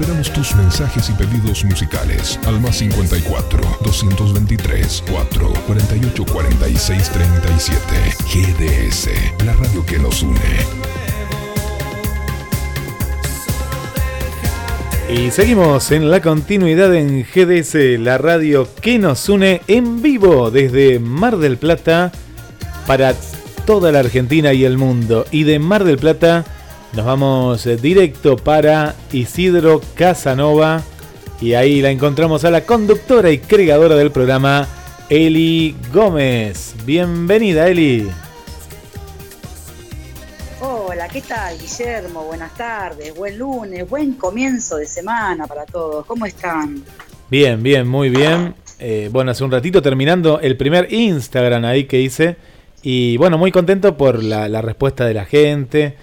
[0.00, 7.82] Esperamos tus mensajes y pedidos musicales al más 54 223 4 48 46 37.
[8.32, 10.40] GDS, la radio que nos une.
[15.14, 20.98] Y seguimos en la continuidad en GDS, la radio que nos une en vivo desde
[20.98, 22.10] Mar del Plata
[22.86, 23.12] para
[23.66, 25.26] toda la Argentina y el mundo.
[25.30, 26.46] Y de Mar del Plata
[26.92, 30.82] nos vamos eh, directo para Isidro Casanova.
[31.40, 34.66] Y ahí la encontramos a la conductora y creadora del programa,
[35.08, 36.74] Eli Gómez.
[36.84, 38.10] Bienvenida, Eli.
[40.60, 42.24] Hola, ¿qué tal, Guillermo?
[42.24, 46.04] Buenas tardes, buen lunes, buen comienzo de semana para todos.
[46.04, 46.84] ¿Cómo están?
[47.30, 48.54] Bien, bien, muy bien.
[48.78, 52.36] Eh, bueno, hace un ratito terminando el primer Instagram ahí que hice.
[52.82, 55.96] Y bueno, muy contento por la, la respuesta de la gente.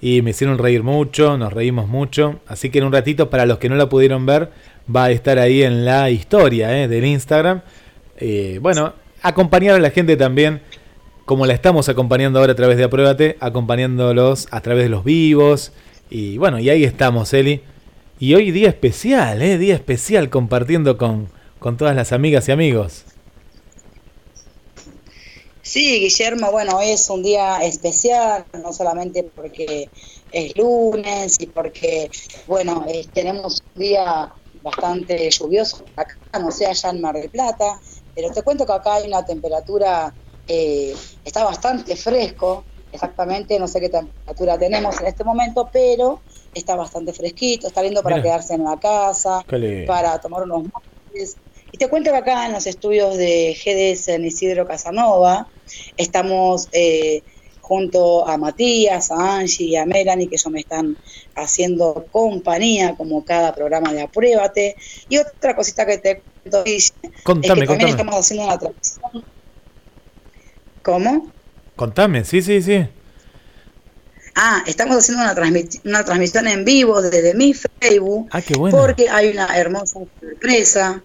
[0.00, 2.40] Y me hicieron reír mucho, nos reímos mucho.
[2.46, 4.50] Así que en un ratito, para los que no la pudieron ver,
[4.94, 7.62] va a estar ahí en la historia eh, del Instagram.
[8.16, 10.60] Eh, bueno, acompañar a la gente también
[11.24, 15.72] como la estamos acompañando ahora a través de Apruébate, acompañándolos a través de los vivos.
[16.08, 17.60] Y bueno, y ahí estamos, Eli.
[18.18, 19.58] Y hoy día especial, ¿eh?
[19.58, 21.28] Día especial compartiendo con,
[21.58, 23.04] con todas las amigas y amigos.
[25.68, 29.90] Sí, Guillermo, bueno, es un día especial, no solamente porque
[30.30, 32.10] es lunes y porque,
[32.46, 37.78] bueno, eh, tenemos un día bastante lluvioso acá, no sé, allá en Mar del Plata,
[38.14, 40.16] pero te cuento que acá hay una temperatura
[40.46, 46.22] eh, está bastante fresco, exactamente, no sé qué temperatura tenemos en este momento, pero
[46.54, 49.44] está bastante fresquito, está lindo para quedarse en la casa,
[49.86, 51.36] para tomar unos mates.
[51.72, 55.48] Y te cuento que acá en los estudios de GDS en Isidro Casanova,
[55.96, 57.22] estamos eh,
[57.60, 60.96] junto a Matías, a Angie y a Melanie, que ellos me están
[61.34, 64.76] haciendo compañía, como cada programa de Apruébate.
[65.08, 67.10] Y otra cosita que te cuento, es que
[67.46, 69.24] también estamos haciendo una transmisión
[70.82, 71.30] ¿Cómo?
[71.76, 72.86] Contame, sí, sí, sí.
[74.34, 75.34] Ah, estamos haciendo una,
[75.84, 78.28] una transmisión en vivo desde mi Facebook.
[78.30, 78.78] Ah, qué bueno.
[78.78, 81.02] Porque hay una hermosa sorpresa.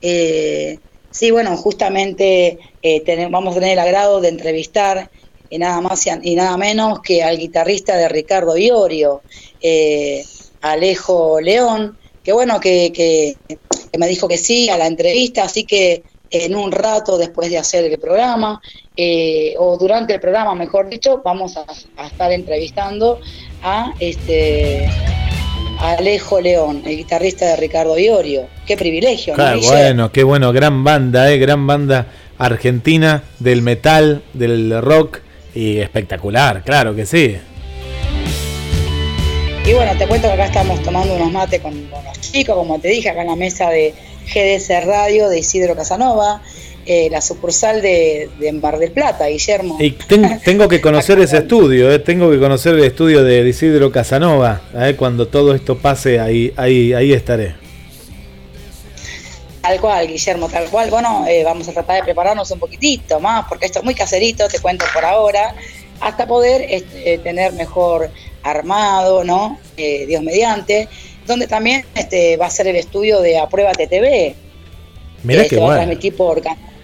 [0.00, 0.78] Eh,
[1.10, 5.10] sí, bueno, justamente eh, vamos a tener el agrado de entrevistar
[5.50, 9.22] y nada más y, nada menos que al guitarrista de Ricardo Iorio,
[9.60, 10.24] eh,
[10.60, 13.36] Alejo León, que bueno, que,
[13.98, 17.84] me dijo que sí a la entrevista, así que en un rato después de hacer
[17.84, 18.60] el programa,
[18.96, 21.64] eh, o durante el programa, mejor dicho, vamos a,
[22.04, 23.20] estar entrevistando
[23.62, 24.88] a este
[25.78, 28.46] Alejo León, el guitarrista de Ricardo Iorio.
[28.66, 29.34] Qué privilegio.
[29.34, 32.06] Claro, bueno, qué bueno, gran banda, eh, gran banda
[32.38, 35.20] argentina del metal, del rock
[35.54, 37.36] y espectacular, claro que sí.
[39.66, 42.78] Y bueno, te cuento que acá estamos tomando unos mates con, con los chicos, como
[42.78, 43.94] te dije, acá en la mesa de
[44.26, 46.40] GDS Radio de Isidro Casanova,
[46.86, 49.76] eh, la sucursal de, de, Mar del Plata, Guillermo.
[49.80, 49.90] Y
[50.44, 54.94] tengo que conocer ese estudio, eh, tengo que conocer el estudio de Isidro Casanova, eh,
[54.96, 57.54] cuando todo esto pase, ahí, ahí, ahí estaré.
[59.60, 60.90] Tal cual, Guillermo, tal cual.
[60.90, 64.46] Bueno, eh, vamos a tratar de prepararnos un poquitito más, porque esto es muy caserito,
[64.48, 65.54] te cuento por ahora,
[66.00, 68.10] hasta poder este, tener mejor
[68.42, 69.58] armado, ¿no?
[69.76, 70.88] Dios mediante
[71.26, 74.34] donde también este, va a ser el estudio de Aprueba TV.
[75.22, 76.75] Mira que, va a transmitir por Canal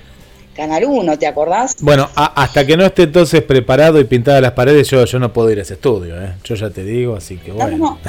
[0.56, 1.76] 1, ¿te acordás?
[1.80, 5.50] Bueno, hasta que no esté entonces preparado y pintada las paredes, yo, yo no puedo
[5.50, 6.34] ir a ese estudio, ¿eh?
[6.44, 7.98] yo ya te digo, así que bueno.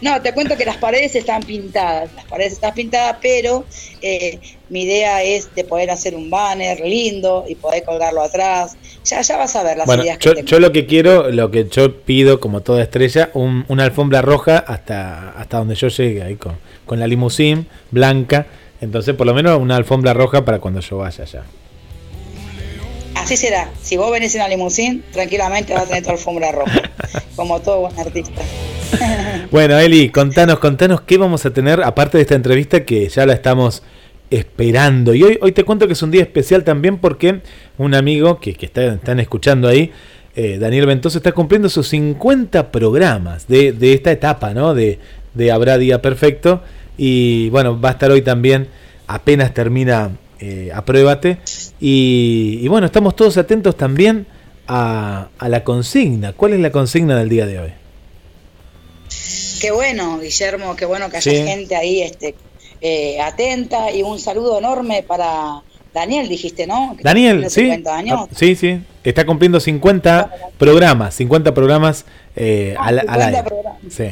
[0.00, 3.64] No, te cuento que las paredes están pintadas, las paredes están pintadas, pero
[4.02, 8.76] eh, mi idea es de poder hacer un banner lindo y poder colgarlo atrás.
[9.04, 11.66] Ya, ya vas a ver las ideas yo, que Yo lo que quiero, lo que
[11.68, 16.36] yo pido como toda estrella, un, una alfombra roja hasta, hasta donde yo llegue, ahí
[16.36, 18.46] con, con la limusín blanca.
[18.80, 21.42] Entonces, por lo menos una alfombra roja para cuando yo vaya allá.
[23.14, 23.70] Así será.
[23.82, 26.90] Si vos venís en la limusín, tranquilamente vas a tener tu alfombra roja,
[27.36, 28.42] como todo buen artista.
[29.50, 33.32] bueno, Eli, contanos, contanos qué vamos a tener, aparte de esta entrevista que ya la
[33.32, 33.82] estamos
[34.30, 35.14] esperando.
[35.14, 37.40] Y hoy, hoy te cuento que es un día especial también porque
[37.78, 39.92] un amigo que, que están escuchando ahí,
[40.34, 44.74] eh, Daniel Ventoso, está cumpliendo sus 50 programas de, de esta etapa, ¿no?
[44.74, 44.98] De,
[45.34, 46.62] de Habrá Día Perfecto.
[46.96, 48.68] Y bueno, va a estar hoy también,
[49.06, 50.10] apenas termina
[50.40, 51.38] eh, Apruébate.
[51.80, 54.26] Y, y, bueno, estamos todos atentos también
[54.66, 56.32] a, a la consigna.
[56.32, 57.72] ¿Cuál es la consigna del día de hoy?
[59.60, 62.34] Qué bueno, Guillermo, qué bueno que haya gente ahí este,
[62.80, 65.62] eh, atenta y un saludo enorme para
[65.94, 66.94] Daniel dijiste, ¿no?
[67.02, 67.70] Daniel, sí.
[67.86, 68.80] Ah, sí, sí.
[69.02, 72.04] Está cumpliendo 50 programas, 50 programas
[72.36, 73.42] eh, ah, al, aire.
[73.88, 74.08] Sí.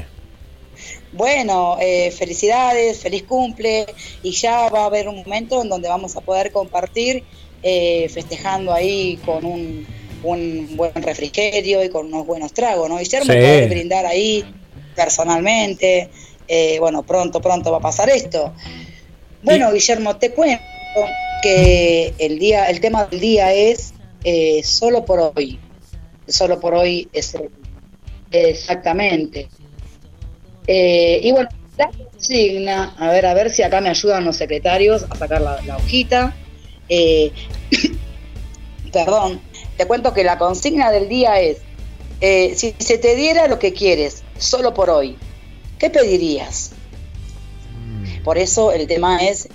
[1.14, 3.86] Bueno, eh, felicidades, feliz cumple
[4.24, 7.22] y ya va a haber un momento en donde vamos a poder compartir
[7.62, 9.86] eh, festejando ahí con un,
[10.22, 12.98] buen refrigerio y con unos buenos tragos, ¿no?
[12.98, 13.68] Guillermo sí.
[13.68, 14.44] brindar ahí
[14.96, 16.08] personalmente.
[16.48, 18.52] Eh, bueno, pronto, pronto va a pasar esto.
[19.42, 20.64] Bueno, Guillermo, te cuento
[21.42, 23.94] que el día, el tema del día es
[24.64, 25.60] solo por hoy.
[26.26, 27.36] Solo por hoy es
[28.32, 29.48] exactamente.
[30.66, 35.04] Eh, y bueno, la consigna, a ver, a ver si acá me ayudan los secretarios
[35.10, 36.34] a sacar la, hojita.
[36.88, 37.32] Eh,
[38.92, 39.40] perdón,
[39.76, 41.58] te cuento que la consigna del día es,
[42.20, 45.16] eh, si se te diera lo que quieres, solo por hoy,
[45.78, 46.72] ¿qué pedirías?
[47.72, 48.22] Mm.
[48.22, 49.48] Por eso el tema es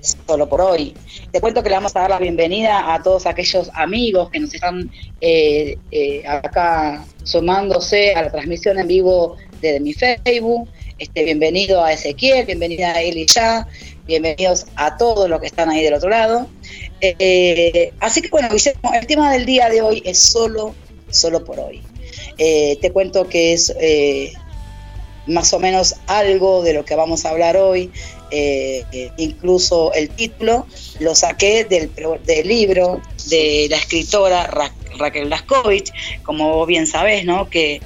[0.00, 0.94] solo por hoy.
[1.32, 4.54] Te cuento que le vamos a dar la bienvenida a todos aquellos amigos que nos
[4.54, 4.90] están
[6.26, 10.68] acá sumándose a la transmisión en vivo desde mi Facebook.
[10.98, 13.68] Este, bienvenido a Ezequiel, bienvenida a ya,
[14.06, 16.48] bienvenidos a todos los que están ahí del otro lado.
[17.00, 20.74] Eh, así que bueno, Guillermo, el tema del día de hoy es solo,
[21.10, 21.82] solo por hoy.
[22.36, 24.32] Eh, te cuento que es eh,
[25.26, 27.90] más o menos algo de lo que vamos a hablar hoy.
[29.16, 30.66] incluso el título
[31.00, 31.90] lo saqué del,
[32.46, 33.00] libro
[33.30, 34.50] de la escritora
[34.98, 35.92] Raquel Laskovich,
[36.24, 37.48] como bien sabés, ¿no?
[37.48, 37.80] Que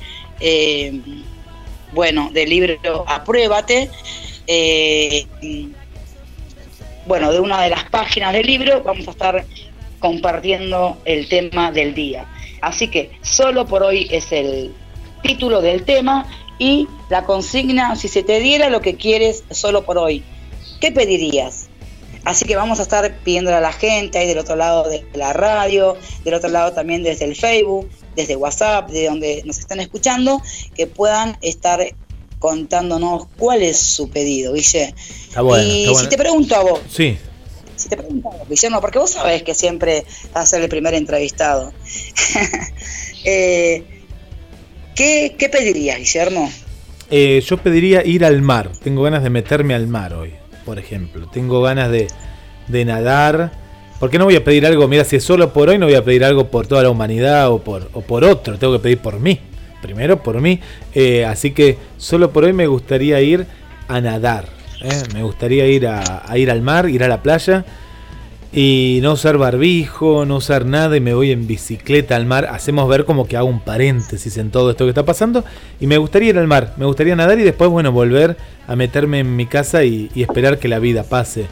[1.93, 3.91] bueno, del libro Apruébate.
[4.47, 5.27] Eh,
[7.07, 9.45] bueno, de una de las páginas del libro vamos a estar
[9.99, 12.27] compartiendo el tema del día.
[12.61, 14.73] Así que solo por hoy es el
[15.23, 16.27] título del tema
[16.59, 20.23] y la consigna, si se te diera lo que quieres solo por hoy,
[20.81, 21.69] ¿qué pedirías?
[22.25, 25.33] Así que vamos a estar pidiendo a la gente ahí del otro lado de la
[25.33, 30.43] radio, del otro lado también desde el Facebook, desde WhatsApp, de donde nos están escuchando,
[30.75, 31.95] que puedan estar
[32.39, 34.95] contándonos cuál es su pedido, Guille.
[35.65, 37.17] y si te pregunto a vos, sí.
[37.77, 40.05] si te pregunto a vos, Guillermo, porque vos sabés que siempre
[40.35, 41.73] vas a ser el primer entrevistado.
[43.25, 43.85] eh,
[44.97, 46.51] ¿qué, ¿Qué pedirías, Guillermo?
[47.11, 48.73] Eh, yo pediría ir al mar.
[48.83, 50.33] Tengo ganas de meterme al mar hoy,
[50.65, 51.29] por ejemplo.
[51.29, 52.09] Tengo ganas de,
[52.67, 53.62] de nadar
[54.03, 56.03] porque no voy a pedir algo, mira, si es solo por hoy, no voy a
[56.03, 59.21] pedir algo por toda la humanidad o por, o por otro, tengo que pedir por
[59.21, 59.39] mí,
[59.81, 60.59] primero por mí.
[60.93, 63.47] Eh, así que solo por hoy me gustaría ir
[63.87, 64.47] a nadar,
[64.83, 65.05] ¿eh?
[65.15, 67.65] me gustaría ir a, ir al mar, ir a la playa
[68.53, 72.49] y no usar barbijo, no usar nada y me voy en bicicleta al mar.
[72.51, 75.45] Hacemos ver como que hago un paréntesis en todo esto que está pasando
[75.79, 79.21] y me gustaría ir al mar, me gustaría nadar y después, bueno, volver a meterme
[79.21, 81.47] en mi casa y, y esperar que la vida pase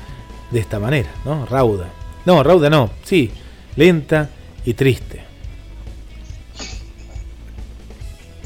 [0.50, 1.46] de esta manera, ¿no?
[1.46, 1.99] Rauda.
[2.24, 3.30] No, rauda no, sí,
[3.76, 4.28] lenta
[4.64, 5.22] y triste.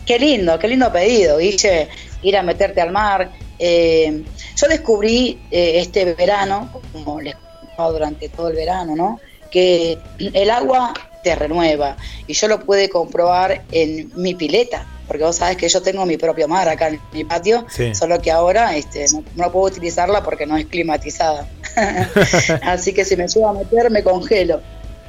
[0.07, 1.89] Qué lindo, qué lindo pedido, Guille,
[2.23, 3.31] ir a meterte al mar.
[3.59, 4.23] Eh,
[4.57, 9.21] yo descubrí eh, este verano, como les he durante todo el verano, ¿no?
[9.51, 10.93] Que el agua
[11.23, 15.83] te renueva y yo lo pude comprobar en mi pileta porque vos sabés que yo
[15.83, 20.23] tengo mi propio mar acá en mi patio, solo que ahora este, no, puedo utilizarla
[20.23, 21.47] porque no es climatizada.
[22.63, 24.61] Así que si me subo a meter me congelo.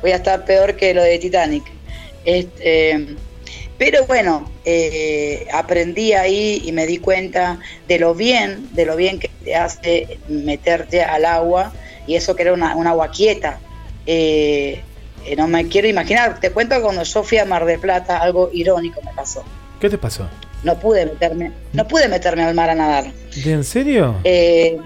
[0.01, 1.63] Voy a estar peor que lo de Titanic.
[2.25, 3.15] Este,
[3.77, 9.19] pero bueno, eh, aprendí ahí y me di cuenta de lo bien, de lo bien
[9.19, 11.73] que te hace meterte al agua
[12.07, 13.59] y eso que era una, agua quieta.
[14.05, 14.81] Eh,
[15.25, 18.49] eh, no me quiero imaginar, te cuento cuando yo fui a Mar del Plata, algo
[18.53, 19.43] irónico me pasó.
[19.79, 20.27] ¿Qué te pasó?
[20.63, 23.11] No pude meterme, no pude meterme al mar a nadar.
[23.43, 24.15] ¿En serio?
[24.23, 24.77] Eh,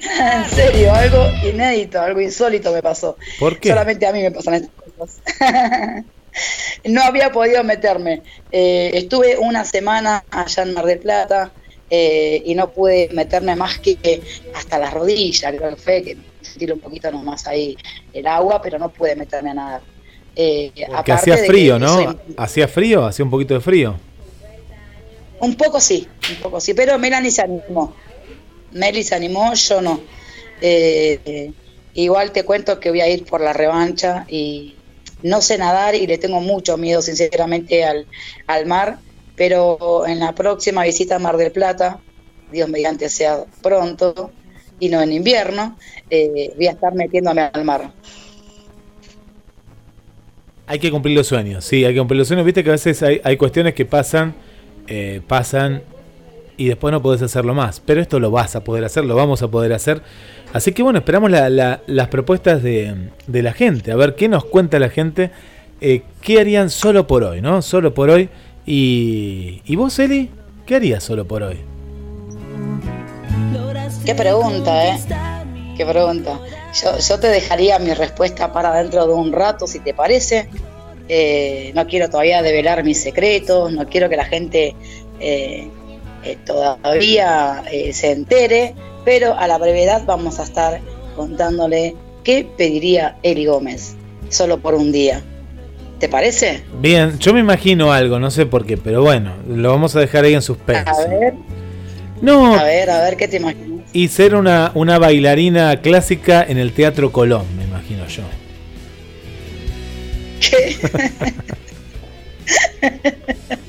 [0.20, 3.16] en serio, algo inédito, algo insólito me pasó.
[3.38, 3.70] ¿Por qué?
[3.70, 5.20] Solamente a mí me pasan estas cosas.
[6.84, 8.22] no había podido meterme.
[8.50, 11.52] Eh, estuve una semana allá en Mar del Plata
[11.90, 14.22] eh, y no pude meterme más que
[14.54, 17.76] hasta las rodillas, creo que fue, que sentir un poquito nomás ahí
[18.12, 19.80] el agua, pero no pude meterme a nadar.
[20.36, 22.16] Eh, Porque hacía frío, ¿no?
[22.36, 23.04] ¿Hacía frío?
[23.04, 23.96] ¿Hacía un poquito de frío?
[25.40, 27.94] Un poco sí, un poco sí, pero Melanie se animó.
[28.72, 30.00] Meli se animó, yo no.
[30.60, 31.52] Eh,
[31.94, 34.74] igual te cuento que voy a ir por la revancha y
[35.22, 38.06] no sé nadar y le tengo mucho miedo sinceramente al,
[38.46, 38.98] al mar,
[39.36, 42.00] pero en la próxima visita a Mar del Plata,
[42.52, 44.32] Dios mediante sea pronto
[44.80, 45.76] y no en invierno,
[46.10, 47.92] eh, voy a estar metiéndome al mar.
[50.66, 52.44] Hay que cumplir los sueños, sí, hay que cumplir los sueños.
[52.44, 54.34] Viste que a veces hay, hay cuestiones que pasan
[54.90, 55.82] eh, pasan
[56.58, 57.80] y después no podés hacerlo más.
[57.80, 60.02] Pero esto lo vas a poder hacer, lo vamos a poder hacer.
[60.52, 63.92] Así que bueno, esperamos las propuestas de, la gente.
[63.92, 65.30] A ver qué nos cuenta la gente.
[65.80, 67.62] Eh, ¿Qué harían solo por hoy, no?
[67.62, 68.28] Solo por hoy.
[68.66, 70.28] Y, ¿Y vos, Eli?
[70.66, 71.56] ¿Qué harías solo por hoy?
[74.04, 74.98] Qué pregunta, ¿eh?
[75.76, 76.40] Qué pregunta.
[76.82, 80.48] Yo, yo te dejaría mi respuesta para dentro de un rato, si te parece.
[81.08, 84.74] Eh, no quiero todavía develar mis secretos, no quiero que la gente
[85.20, 85.70] eh,
[86.24, 90.80] eh, todavía se entere, pero a la brevedad vamos a estar
[91.16, 91.94] contándole
[92.24, 93.94] qué pediría Eli Gómez,
[94.28, 95.22] solo por un día.
[95.98, 96.62] ¿Te parece?
[96.80, 100.24] Bien, yo me imagino algo, no sé por qué, pero bueno, lo vamos a dejar
[100.24, 100.92] ahí en suspenso.
[100.92, 101.34] A ver.
[102.22, 102.54] No.
[102.54, 103.86] A ver, a ver, ¿qué te imaginas?
[103.92, 108.22] Y ser una, una bailarina clásica en el Teatro Colón, me imagino yo.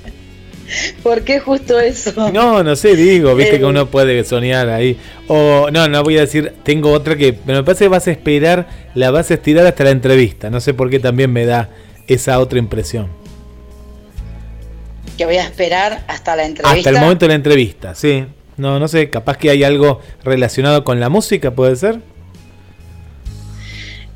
[1.04, 2.32] ¿Por qué justo eso?
[2.32, 3.68] No, no sé, digo, viste que eh.
[3.68, 4.98] uno puede soñar ahí.
[5.28, 8.68] O no, no voy a decir, tengo otra que me parece que vas a esperar,
[8.96, 10.50] la vas a estirar hasta la entrevista.
[10.50, 11.70] No sé por qué también me da
[12.08, 13.10] esa otra impresión.
[15.18, 16.78] Que voy a esperar hasta la entrevista.
[16.78, 18.26] Hasta el momento de la entrevista, sí.
[18.58, 22.00] No, no sé, capaz que hay algo relacionado con la música, ¿puede ser?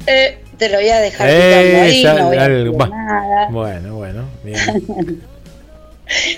[0.05, 3.47] Eh, te lo voy a dejar ahí, no voy a nada.
[3.49, 5.23] Bueno, bueno, bien.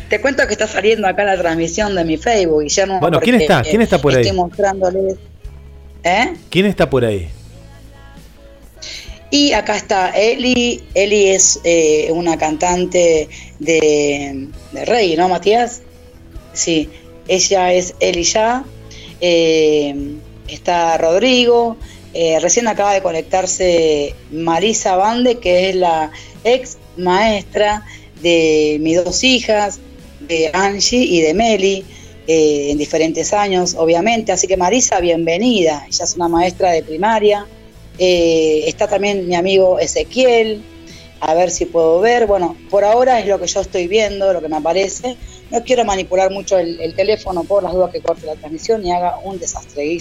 [0.10, 3.00] Te cuento que está saliendo acá la transmisión de mi Facebook, Guillermo.
[3.00, 3.62] Bueno, ¿quién está?
[3.64, 4.22] ¿Quién está por ahí?
[4.22, 5.16] Estoy mostrándoles.
[6.04, 6.34] ¿Eh?
[6.50, 7.30] ¿Quién está por ahí?
[9.32, 10.84] Y acá está Eli.
[10.94, 13.28] Eli es eh, una cantante
[13.60, 15.82] de, de Rey, ¿no, Matías?
[16.54, 16.90] Sí,
[17.28, 18.64] ella es Eli ya.
[19.20, 20.16] Eh,
[20.48, 21.78] está Rodrigo,
[22.14, 26.12] eh, recién acaba de conectarse Marisa Bande, que es la
[26.44, 27.84] ex maestra
[28.22, 29.80] de mis dos hijas,
[30.22, 31.86] de Angie y de Meli,
[32.28, 34.32] eh, en diferentes años, obviamente.
[34.32, 35.86] Así que Marisa, bienvenida.
[35.88, 37.46] Ella es una maestra de primaria.
[37.98, 40.64] Eh, está también mi amigo Ezequiel,
[41.20, 42.26] a ver si puedo ver.
[42.26, 45.18] Bueno, por ahora es lo que yo estoy viendo, lo que me aparece.
[45.52, 49.20] No quiero manipular mucho el, teléfono por las dudas que corte la transmisión y haga
[49.24, 49.98] un desastre.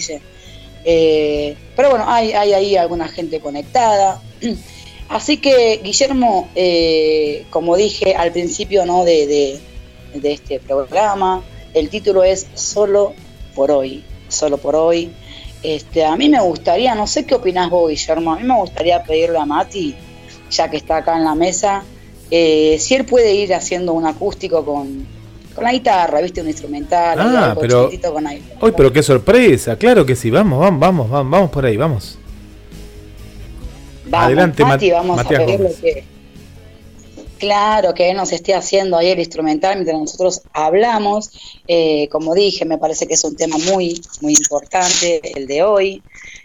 [0.83, 4.21] Eh, pero bueno, hay, hay ahí alguna gente conectada.
[5.09, 9.03] Así que, Guillermo, eh, como dije al principio ¿no?
[9.03, 9.59] de,
[10.23, 11.43] este programa,
[11.73, 13.13] el título es Solo
[13.53, 14.03] por hoy.
[14.29, 15.11] Solo por hoy.
[15.61, 19.01] Este, a mí me gustaría, no sé qué opinás vos, Guillermo, a mí me gustaría
[19.01, 19.95] pedirle a Mati,
[20.51, 21.83] ya que está acá en la mesa,
[22.29, 25.07] eh, si él puede ir haciendo un acústico con,
[25.55, 30.15] con la guitarra, viste, un instrumental, ah, pero con Hoy, pero qué sorpresa, claro que
[30.15, 32.19] sí, vamos, vamos, vamos, vamos, vamos por ahí, vamos.
[34.11, 36.15] Adelante, Mati, vamos a ver lo que
[37.37, 41.31] claro que él nos esté haciendo ahí el instrumental mientras nosotros hablamos.
[41.67, 46.03] Eh, como dije, me parece que es un tema muy, muy importante el de hoy.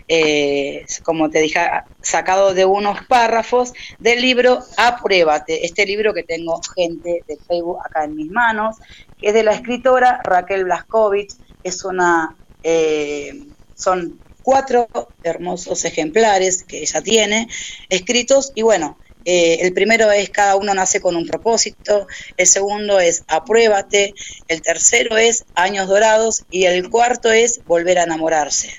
[0.09, 1.61] Eh, como te dije,
[2.03, 8.05] sacado de unos párrafos del libro Apruébate, este libro que tengo gente de Facebook acá
[8.05, 8.77] en mis manos,
[9.19, 13.41] que es de la escritora Raquel Blaskovich, es una, eh,
[13.77, 14.89] son cuatro
[15.23, 17.49] hermosos ejemplares que ella tiene
[17.89, 22.07] escritos y bueno, eh, el primero es cada uno nace con un propósito,
[22.37, 24.15] el segundo es apruébate,
[24.49, 28.73] el tercero es años dorados y el cuarto es volver a enamorarse.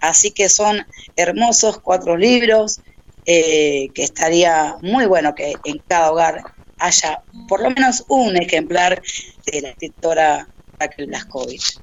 [0.00, 0.86] Así que son
[1.16, 2.80] hermosos cuatro libros
[3.24, 6.42] eh, que estaría muy bueno que en cada hogar
[6.78, 9.02] haya por lo menos un ejemplar
[9.46, 10.48] de la escritora
[10.78, 11.80] Raquel Blaskovich.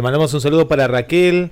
[0.00, 1.50] Le mandamos un saludo para Raquel,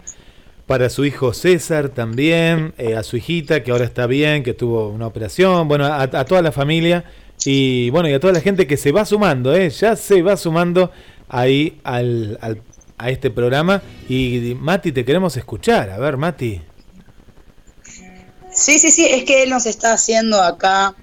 [0.67, 4.89] para su hijo César también, eh, a su hijita que ahora está bien, que tuvo
[4.89, 7.05] una operación, bueno, a, toda la familia
[7.45, 9.69] y bueno, y a toda la gente que se va sumando, ¿eh?
[9.69, 10.91] ya se va sumando
[11.29, 12.63] ahí al, al,
[12.97, 13.83] a este programa.
[14.09, 15.91] Y Mati, te queremos escuchar.
[15.91, 16.63] A ver, Mati.
[18.51, 20.95] Sí, sí, sí, es que él nos está haciendo acá,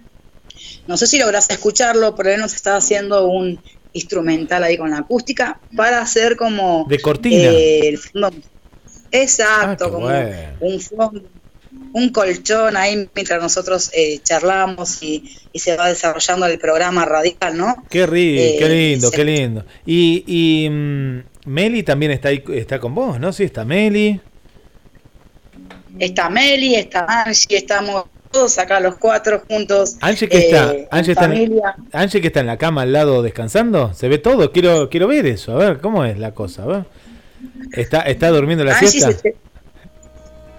[0.87, 3.61] no sé si logras escucharlo, pero él nos está haciendo un
[3.95, 6.85] instrumental ahí con la acústica para hacer como...
[6.87, 7.49] De cortina.
[7.49, 7.97] Eh,
[9.11, 10.07] exacto, ah, como
[10.59, 11.23] un fondo
[11.93, 15.23] un colchón ahí mientras nosotros eh, charlamos y,
[15.53, 17.85] se va desarrollando el programa radical, ¿no?
[17.89, 19.65] Qué rico, qué eh, lindo, qué lindo.
[19.85, 23.31] Y, y mm, Meli también está ahí, está con vos, ¿no?
[23.31, 24.19] Sí, está Meli.
[25.97, 28.03] Está Meli, está Angie, estamos
[28.35, 29.95] todos acá los cuatro juntos.
[30.01, 31.61] Angie que está, eh, Angie está, en,
[31.93, 35.25] Angie que está en la cama al lado descansando, se ve todo, quiero quiero ver
[35.25, 36.83] eso, a ver cómo es la cosa, a ver.
[37.71, 39.09] Está está durmiendo la siesta.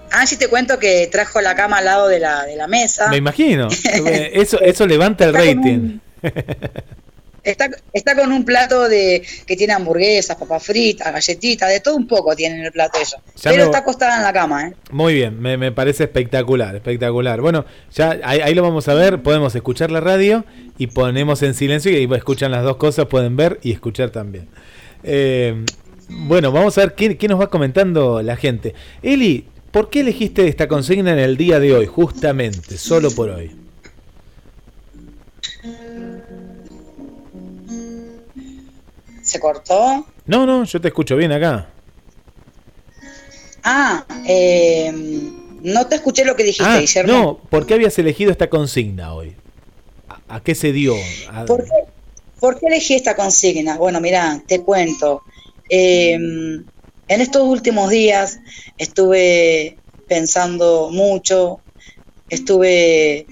[0.09, 3.09] Ah, sí te cuento que trajo la cama al lado de la, de la mesa.
[3.09, 3.67] Me imagino.
[4.33, 5.99] Eso, eso levanta el rating.
[7.51, 12.07] Está, está con un plato de que tiene hamburguesas, papas fritas, galletitas, de todo un
[12.07, 13.21] poco tiene en el plato ella.
[13.43, 14.73] Pero está acostada en la cama, ¿eh?
[14.91, 17.41] Muy bien, me, parece espectacular, espectacular.
[17.41, 20.45] Bueno, ya ahí, lo vamos a ver, podemos escuchar la radio
[20.77, 24.47] y ponemos en silencio y ahí escuchan las dos cosas, pueden ver y escuchar también.
[25.03, 25.65] Eh,
[26.09, 28.73] bueno, vamos a ver qué, qué nos va comentando la gente.
[29.01, 33.51] Eli, ¿por qué elegiste esta consigna en el día de hoy, justamente, solo por hoy?
[39.27, 40.05] ¿Se cortó?
[40.25, 41.67] No, no, yo te escucho bien acá.
[43.61, 44.89] Ah, eh,
[45.61, 47.11] no te escuché lo que dijiste, ah, Guillermo.
[47.13, 49.35] No, ¿por qué habías elegido esta consigna hoy?
[50.29, 50.95] ¿A, qué se dio?
[51.45, 53.77] ¿Por, qué, elegí esta consigna?
[53.77, 55.23] Bueno, mira, te cuento.
[55.69, 56.65] Eh, en
[57.09, 58.39] estos últimos días
[58.77, 61.59] estuve pensando mucho,
[62.29, 63.27] estuve,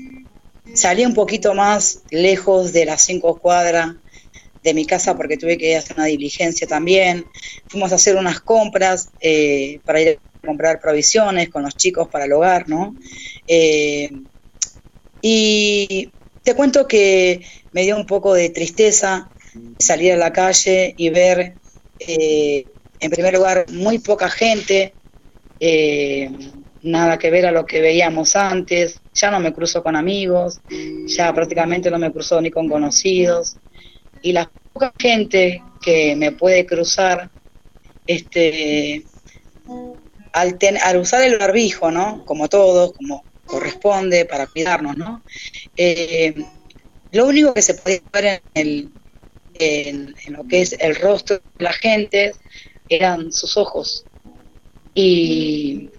[0.73, 3.95] salí un poquito más lejos de las cinco cuadras
[4.65, 7.25] de mi casa porque tuve que hacer una diligencia también.
[7.67, 12.25] Fuimos a hacer unas compras eh, para ir a comprar provisiones con los chicos para
[12.25, 12.95] el hogar, ¿no?
[13.47, 14.09] Eh,
[15.21, 16.11] y
[16.43, 19.29] te cuento que me dio un poco de tristeza
[19.77, 21.53] salir a la calle y ver,
[21.99, 22.65] eh,
[22.99, 24.93] en primer lugar, muy poca gente,
[26.81, 30.59] nada que ver a lo que veíamos antes, ya no me cruzo con amigos,
[31.07, 33.57] ya prácticamente no me cruzo ni con conocidos,
[34.25, 37.29] y la poca gente que me puede cruzar,
[38.07, 39.03] este,
[40.33, 40.57] al,
[40.97, 42.25] usar el barbijo, ¿no?
[42.25, 45.21] Como todos, como corresponde para cuidarnos, ¿no?
[45.77, 46.33] Eh,
[47.11, 48.91] lo único que se puede ver en,
[49.53, 52.31] el, en, lo que es el rostro de la gente
[52.89, 54.05] eran sus ojos.
[54.95, 55.91] Y,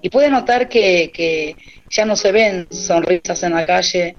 [0.00, 1.56] y puede notar que, que
[1.90, 4.14] ya no se ven sonrisas en la calle.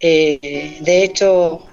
[0.00, 1.68] Eh, de hecho,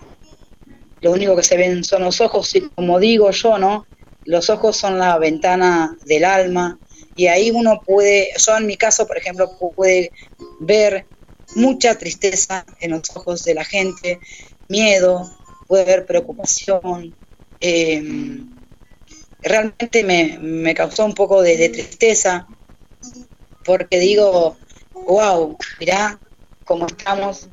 [1.01, 3.85] lo único que se ven son los ojos y como digo yo, ¿no?
[4.23, 6.79] Los ojos son la ventana del alma
[7.15, 10.11] y ahí uno puede, yo en mi caso, por ejemplo, puede
[10.59, 11.05] ver
[11.55, 14.19] mucha tristeza en los ojos de la gente,
[14.69, 15.29] miedo,
[15.67, 17.15] puede ver preocupación.
[17.59, 18.49] Em,
[19.41, 22.47] realmente me, causó un poco de, tristeza
[23.65, 24.57] porque digo,
[24.93, 26.19] wow, mirá
[26.63, 27.49] cómo estamos,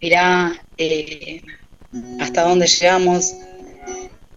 [0.00, 1.42] mirá eh,
[2.20, 3.34] hasta dónde llegamos.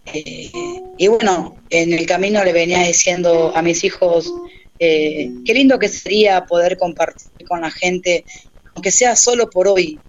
[0.06, 0.52] Eh,
[0.98, 4.32] y bueno, en el camino le venía diciendo a mis hijos,
[4.80, 8.26] eh, qué lindo que sería poder compartir con la gente,
[8.74, 10.00] aunque sea solo por hoy,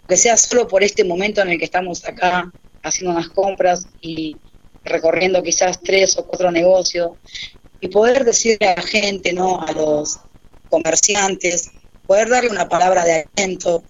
[0.00, 2.50] aunque sea solo por este momento en el que estamos acá
[2.82, 4.36] haciendo unas compras y
[4.84, 7.12] recorriendo quizás tres o cuatro negocios,
[7.80, 9.60] y poder decirle a la gente, ¿no?
[9.60, 10.18] A los
[10.68, 11.70] comerciantes,
[12.06, 13.84] poder darle una palabra de aliento,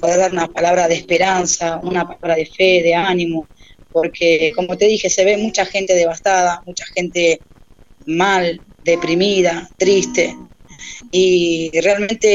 [0.00, 3.46] poder dar una palabra de esperanza, una palabra de fe, de ánimo,
[3.92, 7.40] porque como te dije, se ve mucha gente devastada, mucha gente
[8.06, 10.36] mal, deprimida, triste,
[11.10, 12.28] y realmente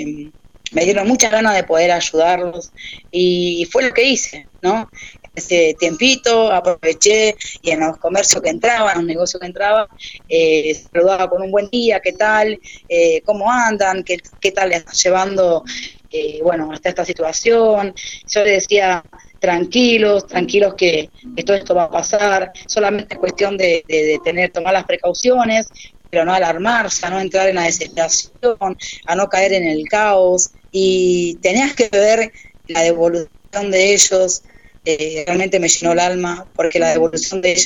[0.00, 0.30] eh,
[0.72, 2.72] me dieron muchas ganas de poder ayudarlos
[3.10, 4.90] y fue lo que hice, ¿no?
[5.34, 9.86] Ese tiempito, aproveché y en los comercios que entraban, en los negocios que entraban,
[10.28, 12.58] eh, saludaba con un buen día, ¿qué tal?
[12.88, 14.04] Eh, ¿Cómo andan?
[14.04, 14.20] ¿Qué,
[14.52, 15.64] tal le están llevando?
[16.10, 17.94] Eh, bueno, hasta esta situación.
[18.28, 19.02] Yo le decía,
[19.40, 21.10] tranquilos, tranquilos que,
[21.44, 25.68] todo esto va a pasar, solamente es cuestión de, de, tener, tomar las precauciones,
[26.08, 30.52] pero no alarmarse, a no entrar en la desesperación, a no caer en el caos.
[30.70, 32.32] Y tenías que ver
[32.68, 34.42] la devolución de ellos,
[34.84, 37.56] eh, realmente me llenó el alma porque la devolución de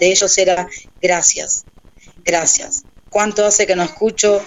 [0.00, 0.68] ellos, era
[1.00, 1.64] gracias,
[2.24, 2.84] gracias.
[3.10, 4.42] ¿Cuánto hace que no escucho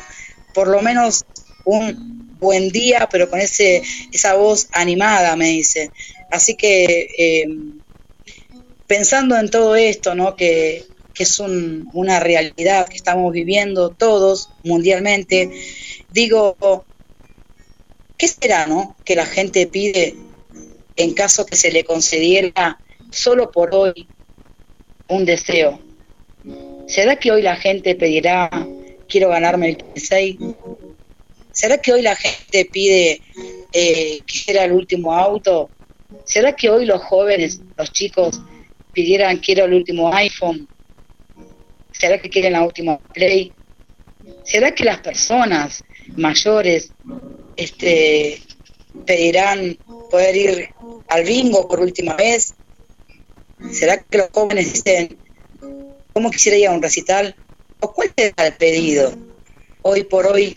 [0.54, 1.26] por lo menos
[1.66, 5.92] un buen día, pero con ese esa voz animada, me dice.
[6.32, 7.48] Así que eh,
[8.88, 10.36] pensando en todo esto, ¿no?
[10.36, 15.52] que, que es un, una realidad que estamos viviendo todos mundialmente,
[16.12, 16.86] digo,
[18.18, 18.96] ¿qué será, no?
[19.06, 20.16] Que la gente pide
[21.00, 22.78] en caso que se le concediera
[23.10, 24.08] solo por hoy
[25.08, 25.80] un deseo.
[26.88, 28.50] ¿Será que hoy la gente pedirá,
[29.08, 30.38] quiero ganarme el 16?
[31.54, 33.22] ¿Será que hoy la gente pide
[33.72, 35.70] eh, que quiera el último auto?
[36.26, 38.42] ¿Será que hoy los jóvenes, los chicos,
[38.92, 40.68] pidieran quiero el último iPhone?
[41.94, 43.54] ¿Será que quieren la última Play?
[44.44, 45.82] ¿Será que las personas
[46.18, 46.92] mayores
[47.56, 48.42] este,
[49.06, 49.78] pedirán
[50.10, 50.70] poder ir
[51.08, 52.54] al bingo por última vez?
[53.72, 55.18] ¿Será que los jóvenes dicen,
[56.14, 57.36] ¿cómo quisiera ir a un recital?
[57.80, 59.12] ¿O cuál será el pedido
[59.82, 60.56] hoy por hoy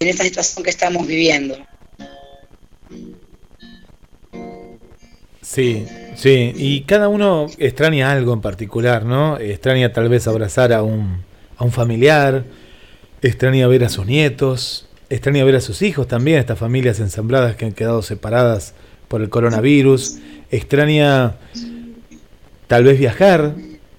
[0.00, 1.56] en esta situación que estamos viviendo?
[5.42, 9.38] Sí, sí, y cada uno extraña algo en particular, ¿no?
[9.38, 11.24] Extraña tal vez abrazar a un,
[11.58, 12.44] a un familiar,
[13.20, 17.66] extraña ver a sus nietos, extraña ver a sus hijos también, estas familias ensambladas que
[17.66, 18.74] han quedado separadas
[19.08, 20.18] por el coronavirus,
[20.50, 21.34] extraña
[22.66, 23.54] tal vez viajar.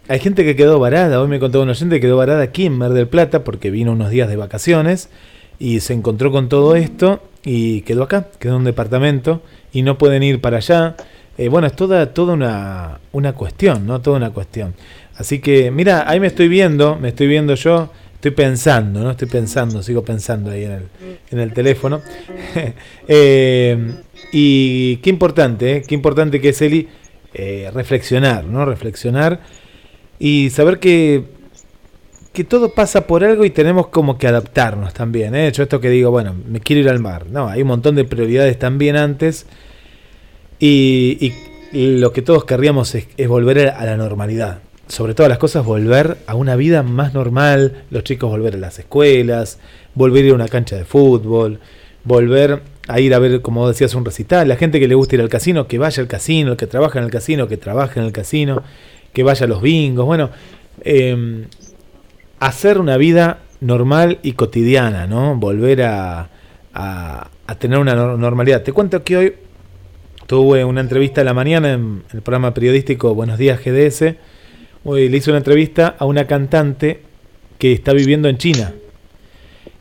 [0.08, 2.73] Hay gente que quedó varada, hoy me contó una gente que quedó varada aquí en
[2.73, 5.10] Mar del Plata porque vino unos días de vacaciones
[5.60, 9.99] y se encontró con todo esto y quedó acá, quedó en un departamento y no
[9.99, 10.95] pueden ir para allá.
[11.38, 14.02] Eh, bueno, es toda, toda una, una cuestión, ¿no?
[14.02, 14.73] Toda una cuestión.
[15.15, 17.91] Así que, mira, ahí me estoy viendo, me estoy viendo yo,
[18.23, 19.12] estoy pensando, ¿no?
[19.12, 20.83] Estoy pensando, sigo pensando ahí en el,
[21.29, 22.01] en el teléfono.
[23.05, 23.95] Eh,
[24.31, 25.81] y qué importante, ¿eh?
[25.86, 26.88] Qué importante que es, Eli,
[27.33, 28.63] eh, reflexionar, ¿no?
[28.63, 29.41] Reflexionar
[30.19, 31.25] y saber que,
[32.31, 35.36] que todo pasa por algo y tenemos como que adaptarnos también.
[35.36, 35.51] ¿eh?
[35.51, 37.25] Yo esto que digo, bueno, me quiero ir al mar.
[37.29, 39.45] No, hay un montón de prioridades también antes
[40.59, 41.33] y,
[41.73, 44.62] lo que todos querríamos es, volver a la normalidad.
[44.87, 48.79] Sobre todas las cosas, volver a una vida más normal, los chicos volver a las
[48.79, 49.59] escuelas,
[49.95, 51.59] volver a ir a una cancha de fútbol,
[52.03, 55.21] volver a ir a ver, como decías, un recital, la gente que le gusta ir
[55.21, 58.05] al casino, que vaya al casino, el que trabaja en el casino, que trabaje en
[58.05, 58.61] el casino,
[59.13, 60.31] que vaya a los bingos, bueno,
[60.81, 61.45] em,
[62.39, 65.37] hacer una vida normal y cotidiana, ¿no?
[65.37, 66.29] Volver a,
[66.73, 68.63] a, a tener una normalidad.
[68.63, 69.33] Te cuento que hoy
[70.27, 74.15] Tuve una entrevista en la mañana en el programa periodístico Buenos Días GDS.
[74.85, 77.01] Le hice una entrevista a una cantante
[77.57, 78.73] que está viviendo en China.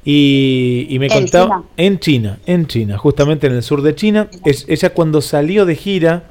[0.05, 4.29] Y, me contaba en China, en China, justamente en el sur de China.
[4.45, 6.25] Es, ella cuando salió de gira,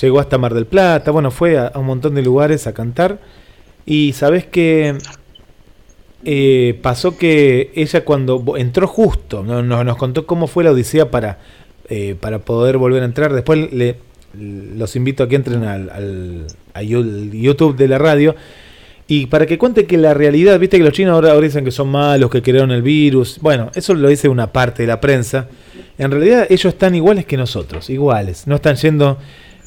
[0.00, 3.20] llegó hasta Mar del Plata, bueno, fue a, un montón de lugares a cantar.
[3.86, 4.98] Y sabes que
[6.24, 11.38] eh, pasó que ella cuando entró justo, no, nos contó cómo fue la odisea para
[11.90, 13.32] eh, para poder volver a entrar.
[13.32, 13.96] Después le,
[14.34, 16.46] los invito a que entren al,
[17.32, 18.34] YouTube de la radio.
[19.06, 21.88] Y para que cuente que la realidad, viste que los chinos ahora, dicen que son
[21.88, 23.38] malos, que crearon el virus.
[23.40, 25.48] Bueno, eso lo dice una parte de la prensa.
[25.96, 28.46] En realidad ellos están iguales que nosotros, iguales.
[28.46, 29.18] No están yendo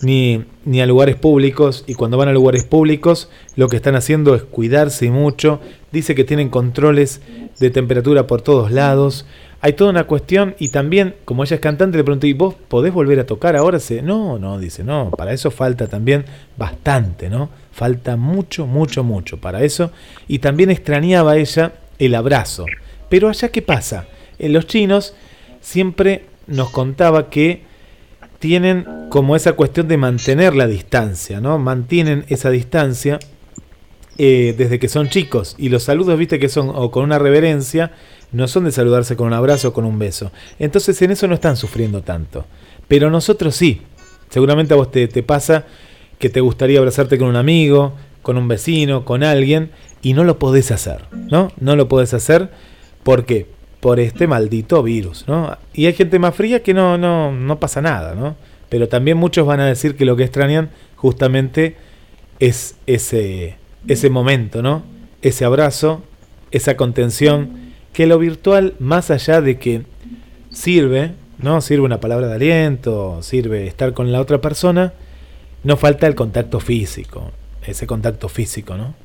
[0.04, 4.36] ni, ni a lugares públicos y cuando van a lugares públicos lo que están haciendo
[4.36, 5.60] es cuidarse mucho.
[5.92, 7.22] Dice que tienen controles
[7.60, 9.26] de temperatura por todos lados
[9.64, 12.92] hay toda una cuestión y también, como ella es cantante, le pregunté, ¿y vos podés
[12.92, 13.80] volver a tocar ahora?
[13.80, 16.26] Se, no, no, dice, no, para eso falta también
[16.58, 17.50] bastante, ¿no?
[17.72, 19.92] Falta mucho, mucho, mucho para eso.
[20.28, 22.66] Y también extrañaba ella el abrazo.
[23.08, 24.08] Pero allá, ¿qué pasa?
[24.40, 25.14] En los chinos
[25.62, 27.62] siempre nos contaba que
[28.40, 31.60] tienen como esa cuestión de mantener la distancia, ¿no?
[31.60, 33.20] Mantienen esa distancia
[34.18, 35.56] eh, desde que son chicos.
[35.60, 37.92] Y los saludos, viste, que son o con una reverencia
[38.32, 40.32] no son de saludarse con un abrazo o con un beso.
[40.60, 42.46] Entonces en eso no están sufriendo tanto.
[42.88, 43.82] Pero nosotros sí.
[44.30, 45.66] Seguramente a vos te, pasa
[46.18, 50.40] que te gustaría abrazarte con un amigo, con un vecino, con alguien, y no lo
[50.40, 51.52] podés hacer, ¿no?
[51.60, 52.50] No lo podés hacer
[53.04, 53.48] porque
[53.82, 55.58] por este maldito virus, ¿no?
[55.74, 58.36] Y hay gente más fría que no, no, no pasa nada, ¿no?
[58.70, 61.76] Pero también muchos van a decir que lo que extrañan justamente
[62.40, 64.84] es ese, ese momento, ¿no?
[65.22, 66.04] Ese abrazo,
[66.52, 67.61] esa contención
[68.02, 69.86] que lo virtual, más allá de que
[70.52, 71.62] sirve, ¿no?
[71.62, 74.92] Sirve una palabra de aliento, sirve estar con la otra persona,
[75.64, 77.30] no falta el contacto físico,
[77.64, 78.96] ese contacto físico, ¿no?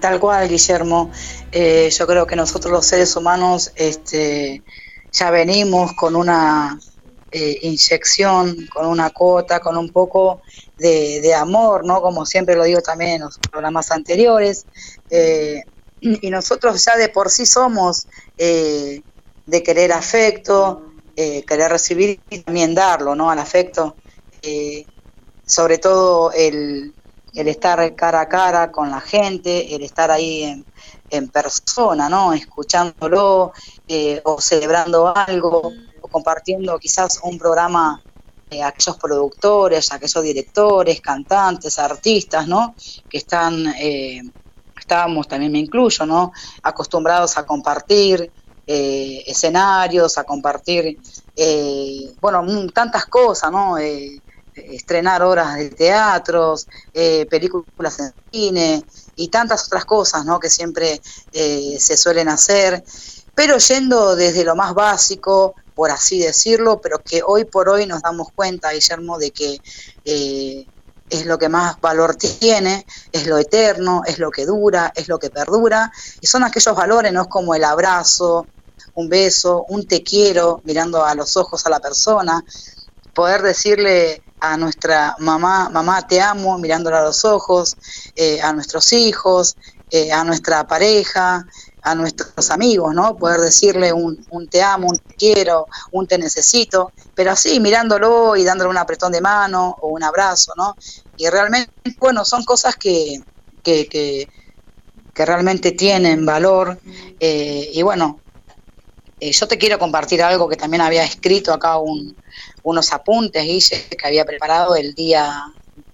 [0.00, 1.10] Tal cual, Guillermo.
[1.50, 4.62] Eh, yo creo que nosotros los seres humanos este,
[5.10, 6.78] ya venimos con una
[7.32, 10.40] eh, inyección, con una cuota, con un poco
[10.78, 12.00] de, amor, ¿no?
[12.00, 14.66] Como siempre lo digo también en los programas anteriores.
[15.10, 15.64] Eh,
[16.00, 18.06] y nosotros ya de por sí somos
[18.36, 19.02] eh,
[19.46, 20.82] de querer afecto,
[21.16, 23.30] eh, querer recibir y también darlo, ¿no?
[23.30, 23.96] Al afecto,
[24.42, 24.84] eh,
[25.46, 26.94] sobre todo el,
[27.34, 30.66] el, estar cara a cara con la gente, el estar ahí en,
[31.10, 32.32] en persona, ¿no?
[32.32, 33.52] Escuchándolo
[34.24, 38.02] o celebrando algo o compartiendo quizás un programa
[38.64, 42.74] aquellos productores, aquellos directores, cantantes, artistas, ¿no?
[43.08, 43.64] Que están
[44.86, 46.32] estábamos, también me incluyo, ¿no?
[46.62, 48.30] Acostumbrados a compartir
[48.68, 50.98] eh, escenarios, a compartir,
[51.34, 53.78] eh, bueno, tantas cosas, ¿no?
[53.78, 54.22] Eh,
[54.54, 56.66] estrenar obras de teatros,
[57.28, 58.84] películas en cine
[59.16, 60.40] y tantas otras cosas, ¿no?
[60.40, 62.82] Que siempre se suelen hacer,
[63.34, 68.00] pero yendo desde lo más básico, por así decirlo, pero que hoy por hoy nos
[68.00, 69.60] damos cuenta, Guillermo, de que
[71.08, 75.18] es lo que más valor tiene, es lo eterno, es lo que dura, es lo
[75.18, 78.46] que perdura, y son aquellos valores, no es como el abrazo,
[78.94, 82.42] un beso, un te quiero, mirando a los ojos a la persona,
[83.14, 87.76] poder decirle a nuestra mamá, mamá te amo, mirándola a los ojos,
[88.14, 89.56] eh, a nuestros hijos,
[89.90, 91.46] eh, a nuestra pareja,
[91.86, 93.16] a nuestros amigos, ¿no?
[93.16, 98.34] Poder decirle un, un, te amo, un te quiero, un te necesito, pero así mirándolo
[98.34, 100.74] y dándole un apretón de mano o un abrazo, ¿no?
[101.16, 103.22] Y realmente, bueno, son cosas que,
[103.62, 104.28] que, que,
[105.14, 106.76] realmente tienen valor.
[107.20, 108.18] Eh, y bueno,
[109.20, 112.16] eh, yo te quiero compartir algo que también había escrito acá un,
[112.64, 115.40] unos apuntes, Guille, que había preparado el día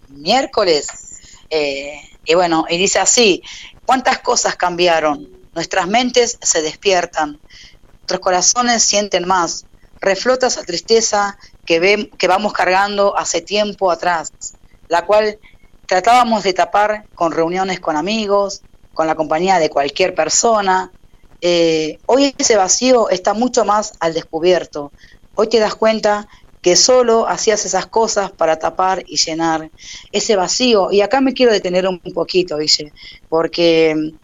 [0.08, 0.86] miércoles.
[1.50, 3.42] Eh, y bueno, y dice así,
[3.84, 5.41] ¿cuántas cosas cambiaron?
[5.54, 7.40] Nuestras mentes se despiertan,
[7.92, 9.66] nuestros corazones sienten más,
[10.00, 14.32] reflota esa tristeza que, que vamos cargando hace tiempo atrás,
[14.88, 15.38] la cual
[15.86, 18.62] tratábamos de tapar con reuniones con amigos,
[18.94, 20.90] con la compañía de cualquier persona.
[21.40, 24.92] Eh, hoy ese vacío está mucho más al descubierto.
[25.34, 26.28] Hoy te das cuenta
[26.62, 29.70] que solo hacías esas cosas para tapar y llenar
[30.12, 30.92] ese vacío.
[30.92, 32.92] Y acá me quiero detener un poquito, dice,
[33.28, 34.14] porque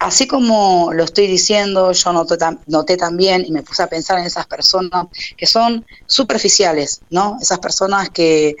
[0.00, 2.36] así como lo estoy diciendo, yo noté,
[2.66, 7.36] noté, también y me puse a pensar en esas personas que son superficiales, ¿no?
[7.40, 8.56] Esas personas que,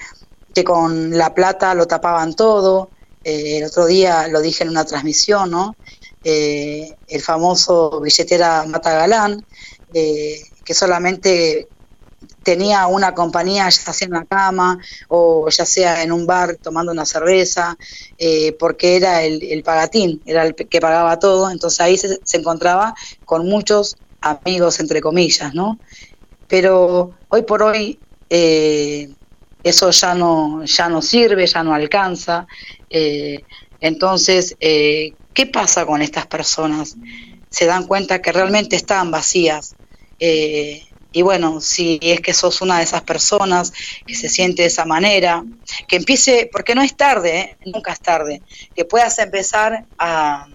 [0.54, 2.90] que con la plata lo tapaban todo.
[3.24, 5.76] Eh, el otro día lo dije en una transmisión, ¿no?
[6.22, 9.44] Eh, el famoso billetera Mata Galán,
[9.94, 11.68] eh, que solamente
[12.50, 16.90] tenía una compañía, ya sea en la cama o ya sea en un bar tomando
[16.90, 17.78] una cerveza,
[18.18, 23.46] eh, porque era el, pagatín, era el que pagaba todo, entonces ahí se, encontraba con
[23.46, 25.78] muchos amigos, entre comillas, ¿no?
[26.48, 29.08] Pero hoy por hoy eh,
[29.62, 32.48] eso ya no, ya no sirve, ya no alcanza.
[32.88, 33.44] Eh,
[33.80, 36.96] entonces, ¿qué pasa con estas personas?
[37.48, 39.76] Se dan cuenta que realmente están vacías.
[41.12, 43.72] Y bueno, si es que sos una de esas personas
[44.06, 45.44] que se siente de esa manera,
[45.88, 47.56] que empiece, porque no es tarde, ¿eh?
[47.66, 48.42] nunca es tarde,
[48.74, 50.46] que puedas empezar a,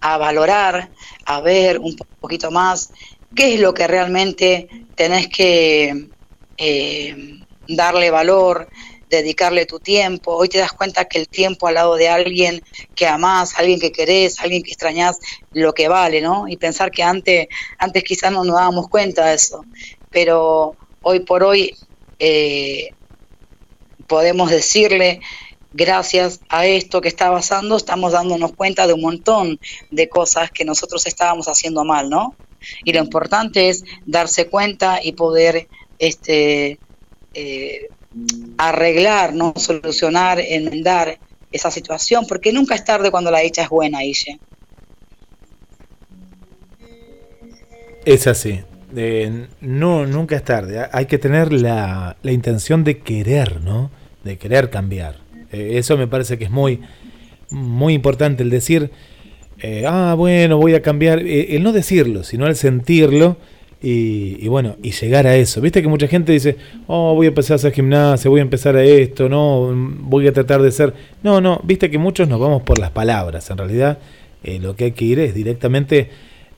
[0.00, 0.90] a valorar,
[1.26, 2.92] a ver un poquito más
[3.34, 6.08] qué es lo que realmente tenés que
[6.56, 8.68] eh, darle valor,
[9.10, 10.34] dedicarle tu tiempo.
[10.36, 12.62] Hoy te das cuenta que el tiempo al lado de alguien
[12.94, 15.18] que amás, alguien que querés, alguien que extrañás,
[15.52, 16.48] lo que vale, ¿no?
[16.48, 19.64] Y pensar que antes, antes quizás no nos dábamos cuenta de eso.
[20.10, 21.76] Pero hoy por hoy
[22.18, 22.94] eh,
[24.06, 25.20] podemos decirle,
[25.72, 30.64] gracias a esto que está pasando, estamos dándonos cuenta de un montón de cosas que
[30.64, 32.36] nosotros estábamos haciendo mal, ¿no?
[32.84, 35.68] Y lo importante es darse cuenta y poder
[35.98, 36.78] este,
[37.34, 37.88] eh,
[38.58, 41.18] arreglar, no solucionar, enmendar
[41.52, 44.38] esa situación, porque nunca es tarde cuando la dicha es buena, Ille.
[48.04, 48.60] Es así.
[49.60, 50.86] no, nunca es tarde.
[50.92, 53.90] Hay que tener la, la intención de querer, ¿no?
[54.24, 55.16] De querer cambiar.
[55.52, 56.80] Eh, eso me parece que es muy,
[57.50, 58.90] muy importante el decir,
[59.58, 61.20] eh, ah, bueno, voy a cambiar.
[61.20, 63.36] Eh, el no decirlo, sino el sentirlo
[63.82, 65.60] y, bueno, y llegar a eso.
[65.60, 68.76] Viste que mucha gente dice, oh, voy a empezar a hacer gimnasia, voy a empezar
[68.76, 70.92] a esto, no, voy a tratar de ser.
[71.22, 73.48] No, no, viste que muchos nos vamos por las palabras.
[73.50, 73.98] En realidad,
[74.42, 76.10] eh, lo que hay que ir es directamente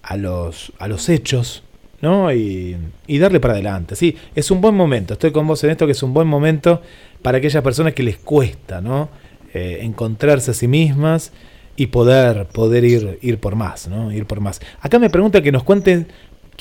[0.02, 1.62] a los, a los hechos,
[2.00, 2.32] ¿no?
[2.32, 3.94] Y, y, darle para adelante.
[3.94, 5.12] Sí, es un buen momento.
[5.12, 6.82] Estoy con vos en esto que es un buen momento
[7.22, 9.10] para aquellas personas que les cuesta, ¿no?
[9.54, 11.32] Eh, encontrarse a sí mismas
[11.76, 14.12] y poder, poder ir, ir por más, ¿no?
[14.12, 14.60] Ir por más.
[14.80, 16.08] Acá me pregunta que nos cuenten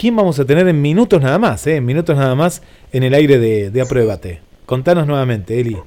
[0.02, 1.68] ¿Quién vamos a tener en minutos nada más?
[1.68, 1.76] Eh?
[1.76, 4.42] En minutos nada más en el aire de, de Apruébate.
[4.66, 5.78] Contanos nuevamente, Eli.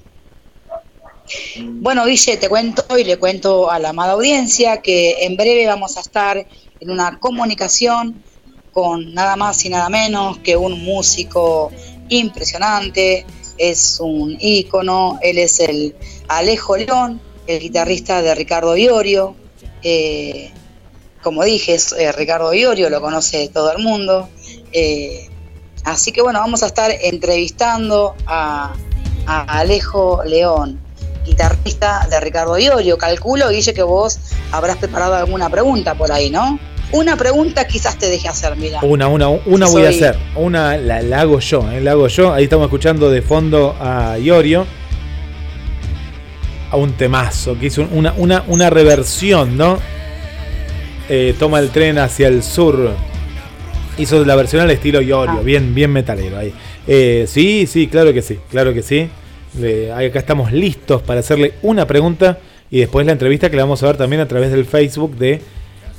[1.80, 5.96] Bueno, Guille, te cuento y le cuento a la amada audiencia que en breve vamos
[5.96, 6.46] a estar
[6.78, 8.22] en una comunicación
[8.72, 11.72] con nada más y nada menos que un músico
[12.08, 13.26] impresionante,
[13.58, 15.92] es un ícono, él es el
[16.28, 19.34] Alejo León, el guitarrista de Ricardo Iorio,
[19.82, 20.52] eh,
[21.24, 24.28] como dije, es eh, Ricardo Iorio, lo conoce todo el mundo.
[24.72, 25.28] Eh,
[25.82, 28.74] así que bueno, vamos a estar entrevistando a,
[29.26, 30.78] Alejo León,
[31.24, 32.98] guitarrista de Ricardo Iorio.
[32.98, 34.20] Calculo, Guille, que vos
[34.52, 36.58] habrás preparado alguna pregunta por ahí, ¿no?
[36.92, 38.80] Una pregunta quizás te deje hacer, mira.
[38.82, 40.18] Una, una, una voy a hacer.
[40.36, 41.80] Una la, hago yo, ¿eh?
[41.80, 42.34] la hago yo.
[42.34, 44.66] Ahí estamos escuchando de fondo a Iorio.
[46.70, 49.78] A un temazo, que hizo una, una, una reversión, ¿no?
[51.08, 52.90] Eh, toma el tren hacia el sur.
[53.98, 55.42] Hizo la versión al estilo Iorio, ah.
[55.42, 56.52] bien, bien metalero ahí.
[56.86, 59.08] Eh, sí, sí, claro que sí, claro que sí.
[59.94, 62.38] acá estamos listos para hacerle una pregunta
[62.70, 65.40] y después la entrevista que la vamos a ver también a través del Facebook de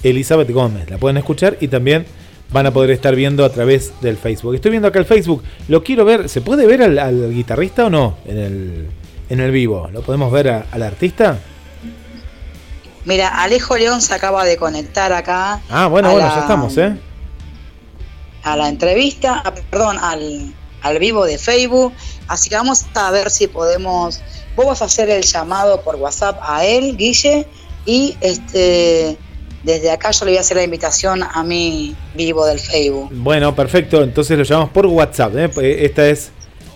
[0.04, 0.90] Elizabeth Gómez.
[0.90, 2.06] La pueden escuchar y también
[2.52, 4.56] van a poder estar viendo a través del Facebook.
[4.56, 8.18] Estoy viendo acá el Facebook, lo quiero ver, ¿se puede ver al, guitarrista o no
[8.26, 8.86] en el,
[9.30, 9.90] en el vivo?
[9.94, 11.40] ¿Lo podemos ver al artista?
[13.06, 15.62] Mira, Alejo León se acaba de conectar acá.
[15.70, 16.98] Ah, bueno, bueno, ya estamos, ¿eh?
[18.44, 21.94] A la entrevista, perdón, al, al vivo de Facebook.
[22.28, 24.22] Así que vamos a ver si podemos.
[24.56, 27.48] Vos vas a hacer el llamado por WhatsApp a él, Guille,
[27.86, 29.18] y este
[29.66, 33.10] desde acá yo le voy a hacer la invitación a mi vivo del Facebook.
[33.12, 34.04] Bueno, perfecto.
[34.04, 35.36] Entonces lo llamamos por WhatsApp.
[35.36, 35.50] ¿eh?
[35.50, 36.32] Pues, esta es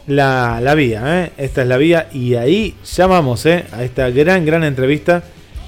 [0.08, 1.02] la, vía.
[1.06, 1.32] ¿eh?
[1.38, 2.10] Esta es la vía.
[2.12, 3.66] Y ahí llamamos ¿eh?
[3.72, 5.24] a esta gran, gran entrevista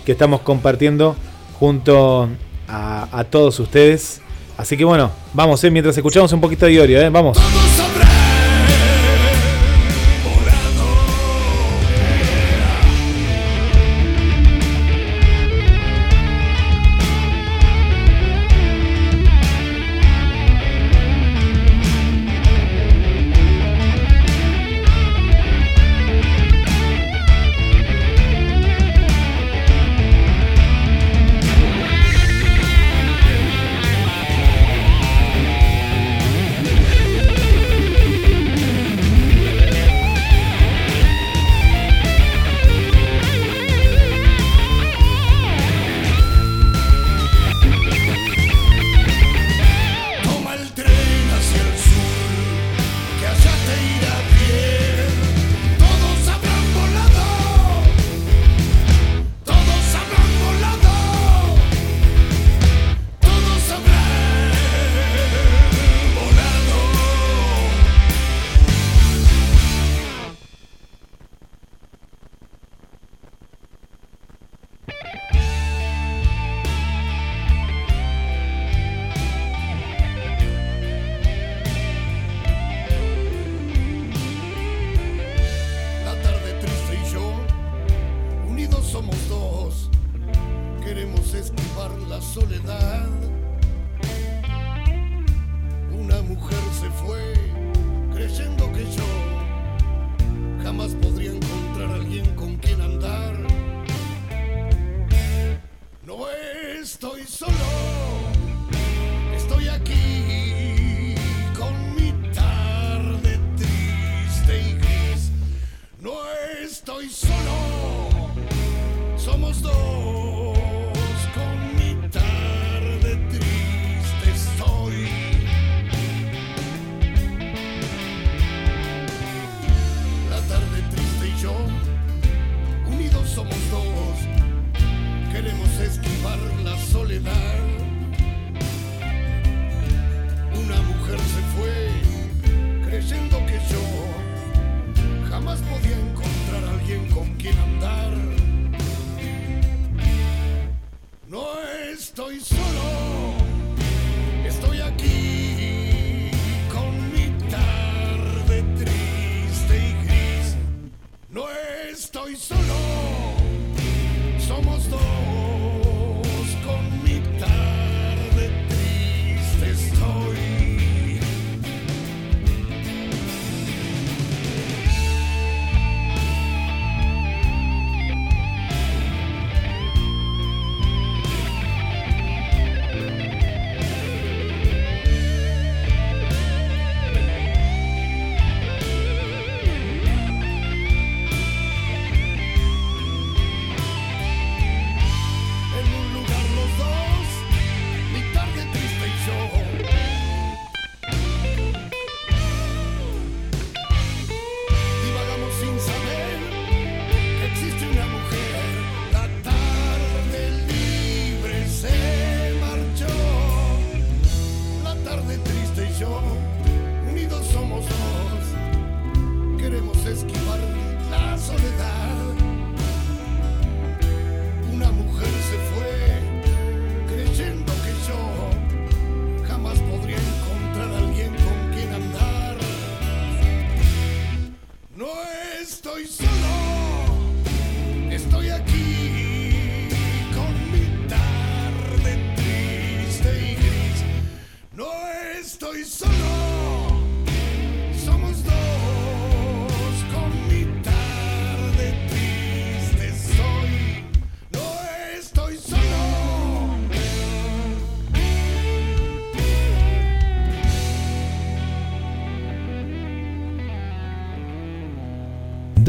[0.05, 1.15] que estamos compartiendo
[1.59, 2.29] junto
[2.67, 4.21] a, todos ustedes.
[4.57, 5.71] Así que bueno, vamos, ¿eh?
[5.71, 7.01] mientras escuchamos un poquito de Iorio.
[7.01, 7.09] ¿eh?
[7.09, 7.37] vamos.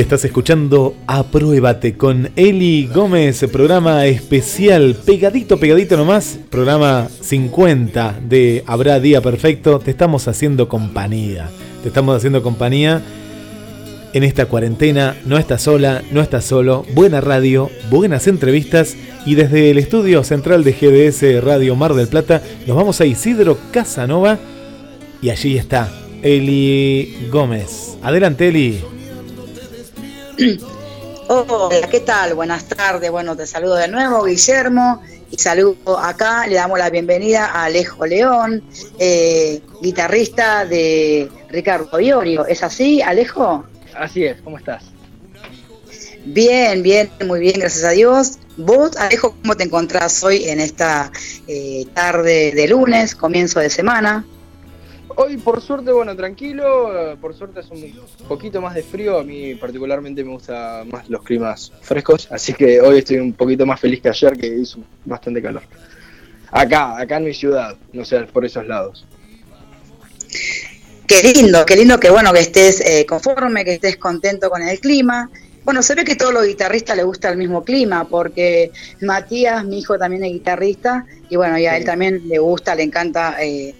[0.00, 8.98] Estás escuchando Apruébate con Eli Gómez, programa especial, pegadito, pegadito nomás, programa 50 de Habrá
[8.98, 9.78] Día Perfecto.
[9.78, 11.50] Te estamos haciendo compañía,
[11.82, 13.02] te estamos haciendo compañía
[14.14, 15.16] en esta cuarentena.
[15.26, 16.86] No estás sola, no estás solo.
[16.94, 18.96] Buena radio, buenas entrevistas.
[19.26, 23.58] Y desde el estudio central de GDS Radio Mar del Plata, nos vamos a Isidro
[23.70, 24.38] Casanova.
[25.20, 25.92] Y allí está
[26.22, 27.98] Eli Gómez.
[28.02, 28.80] Adelante, Eli.
[31.28, 32.34] Hola, ¿qué tal?
[32.34, 33.10] Buenas tardes.
[33.10, 35.02] Bueno, te saludo de nuevo, Guillermo.
[35.30, 38.64] Y saludo acá, le damos la bienvenida a Alejo León,
[38.98, 42.46] eh, guitarrista de Ricardo Iorio.
[42.46, 43.64] ¿Es así, Alejo?
[43.94, 44.84] Así es, ¿cómo estás?
[46.24, 48.38] Bien, bien, muy bien, gracias a Dios.
[48.56, 51.12] Vos, Alejo, ¿cómo te encontrás hoy en esta
[51.46, 54.24] eh, tarde de lunes, comienzo de semana?
[55.22, 57.18] Hoy, por suerte, bueno, tranquilo.
[57.20, 57.92] Por suerte es un
[58.26, 59.18] poquito más de frío.
[59.18, 62.26] A mí, particularmente, me gustan más los climas frescos.
[62.32, 65.62] Así que hoy estoy un poquito más feliz que ayer, que hizo bastante calor.
[66.50, 69.04] Acá, acá en mi ciudad, no sé, por esos lados.
[71.06, 74.80] Qué lindo, qué lindo que bueno que estés eh, conforme, que estés contento con el
[74.80, 75.28] clima.
[75.64, 78.70] Bueno, se ve que a todos los guitarristas les gusta el mismo clima, porque
[79.02, 82.84] Matías, mi hijo, también es guitarrista, y bueno, y a él también le gusta, le
[82.84, 83.74] encanta eh,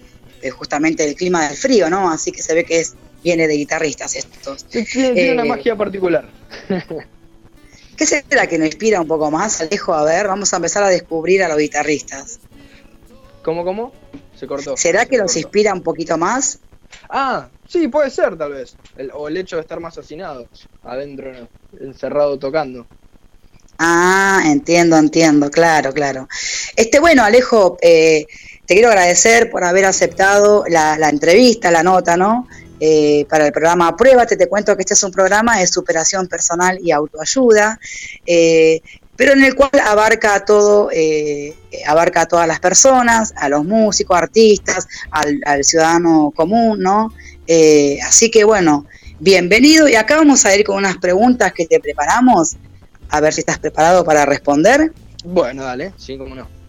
[0.49, 2.09] justamente el clima del frío, ¿no?
[2.09, 4.65] Así que se ve que es viene de guitarristas estos.
[4.65, 6.27] Tiene, tiene una Eh, magia particular.
[7.97, 9.93] ¿Qué será que nos inspira un poco más, Alejo?
[9.93, 12.39] A ver, vamos a empezar a descubrir a los guitarristas.
[13.43, 13.91] ¿Cómo, cómo?
[14.35, 14.75] Se cortó.
[14.75, 15.39] ¿Será que Se los cortó.
[15.39, 16.59] inspira un poquito más?
[17.09, 18.75] Ah, sí, puede ser, tal vez.
[18.97, 20.47] El- o el hecho de estar más hacinados,
[20.83, 21.31] adentro,
[21.79, 22.87] encerrado tocando.
[23.77, 26.27] Ah, entiendo, entiendo, claro, claro.
[26.75, 28.25] Este, bueno, Alejo, eh,
[28.71, 32.47] te quiero agradecer por haber aceptado la, entrevista, la nota, ¿no?
[32.79, 36.79] Eh, para el programa Apruébate, te cuento que este es un programa de superación personal
[36.81, 37.77] y autoayuda,
[38.25, 38.79] eh,
[39.17, 41.53] pero en el cual abarca a todo, eh,
[41.85, 47.13] abarca a todas las personas, a los músicos, artistas, al, ciudadano común, ¿no?
[48.07, 48.85] Así que bueno,
[49.19, 52.55] bienvenido y acá vamos a ir con unas preguntas que te preparamos
[53.09, 54.93] a ver si estás preparado para responder.
[55.25, 56.60] Bueno, dale, sí, cómo no.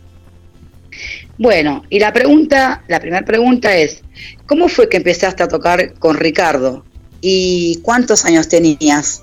[1.39, 4.03] Bueno, y la pregunta, la primera pregunta es,
[4.47, 6.85] ¿cómo fue que empezaste a tocar con Ricardo?
[7.20, 9.22] ¿Y cuántos años tenías?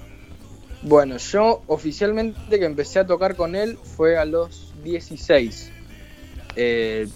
[0.82, 5.72] Bueno, yo oficialmente que empecé a tocar con él fue a los 16.
[6.55, 7.07] Eh,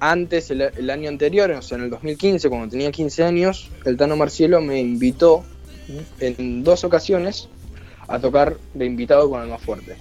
[0.00, 3.96] antes, el, el año anterior, o sea, en el 2015, cuando tenía 15 años, el
[3.96, 5.44] Tano Marcielo me invitó
[6.20, 7.48] en dos ocasiones
[8.08, 9.96] a tocar de invitado con el más fuerte.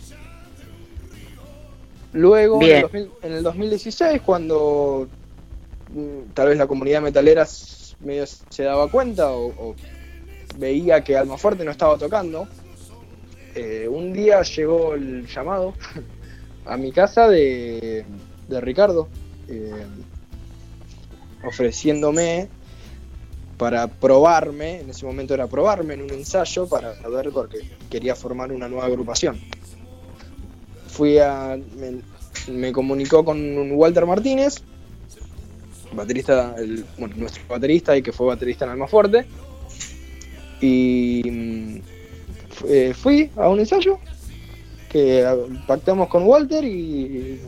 [2.13, 2.81] Luego, en el, Bien.
[2.81, 5.07] 2000 en el 2016, cuando
[5.93, 7.47] mm, tal vez la comunidad metalera
[7.99, 9.75] medio se daba cuenta o, o
[10.57, 12.47] veía que Almafuerte no estaba tocando,
[13.55, 15.73] eh, un día llegó el llamado
[16.65, 18.05] a mi casa de,
[18.47, 19.07] de Ricardo,
[19.47, 19.85] eh,
[21.43, 22.47] ofreciéndome
[23.57, 28.51] para probarme, en ese momento era probarme en un ensayo para ver porque quería formar
[28.53, 29.39] una nueva agrupación.
[30.99, 31.57] Fui a.
[32.51, 34.55] me, comunicó con Walter Martínez,
[35.93, 39.25] baterista, el- bueno, nuestro baterista y que fue baterista en Almafuerte.
[40.59, 41.81] Y mm,
[42.67, 43.97] eh, fui a un ensayo
[44.89, 47.39] que ah, pactamos con Walter y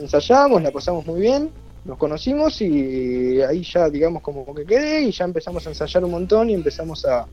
[0.00, 1.50] ensayamos, la pasamos muy bien,
[1.84, 6.12] nos conocimos y ahí ya digamos como que quedé y ya empezamos a ensayar un
[6.12, 7.26] montón y empezamos a,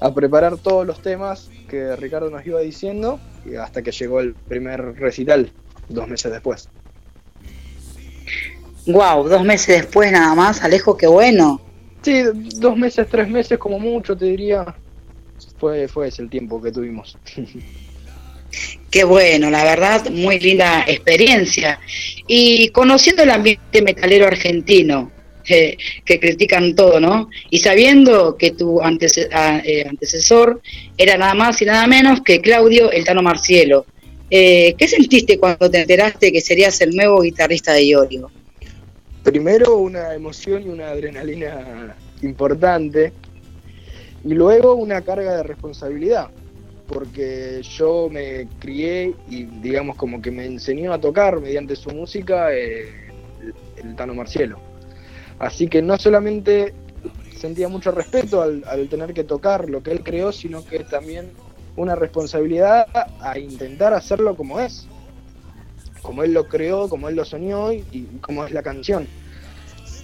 [0.00, 4.34] a preparar todos los temas que Ricardo nos iba diciendo y hasta que llegó el
[4.34, 5.52] primer recital
[5.88, 6.68] dos meses después.
[8.86, 11.60] Wow, dos meses después nada más, Alejo, qué bueno.
[12.02, 12.22] Sí,
[12.56, 14.74] dos meses, tres meses como mucho te diría.
[15.58, 17.16] fue, fue ese el tiempo que tuvimos.
[18.90, 21.80] Qué bueno, la verdad, muy linda experiencia.
[22.28, 25.10] Y conociendo el ambiente metalero argentino,
[25.48, 27.28] eh, que critican todo, ¿no?
[27.50, 30.60] Y sabiendo que tu eh, antecesor
[30.96, 33.86] era nada más y nada menos que Claudio El Tano Marcielo.
[34.30, 38.30] Eh, ¿Qué sentiste cuando te enteraste que serías el nuevo guitarrista de Iorio?
[39.22, 43.12] Primero una emoción y una adrenalina importante
[44.24, 46.30] y luego una carga de responsabilidad
[46.86, 52.54] porque yo me crié y digamos como que me enseñó a tocar mediante su música
[52.54, 52.88] eh,
[53.82, 54.58] el, Tano Marcielo.
[55.38, 56.74] Así que no solamente
[57.36, 61.30] sentía mucho respeto al, tener que tocar lo que él creó, sino que también
[61.76, 62.86] una responsabilidad
[63.20, 64.86] a intentar hacerlo como es,
[66.02, 69.06] como él lo creó, como él lo soñó y, y como es la canción.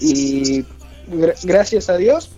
[0.01, 0.65] Y
[1.45, 2.31] gracias a Dios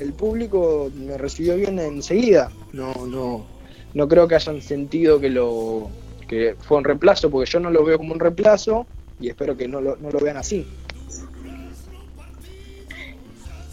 [0.00, 2.50] el público me recibió bien enseguida.
[2.72, 3.46] No, no,
[3.92, 5.90] no creo que hayan sentido que lo
[6.26, 8.86] que fue un reemplazo, porque yo no lo veo como un reemplazo
[9.20, 10.66] y espero que lo, no lo vean así.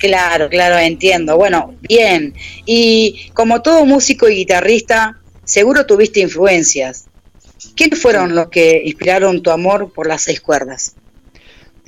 [0.04, 1.38] Claro, claro, entiendo.
[1.38, 2.34] Bueno, bien.
[2.66, 7.08] Y como todo músico y guitarrista, seguro tuviste influencias.
[7.74, 10.97] ¿Quiénes fueron los que inspiraron tu amor por las seis cuerdas?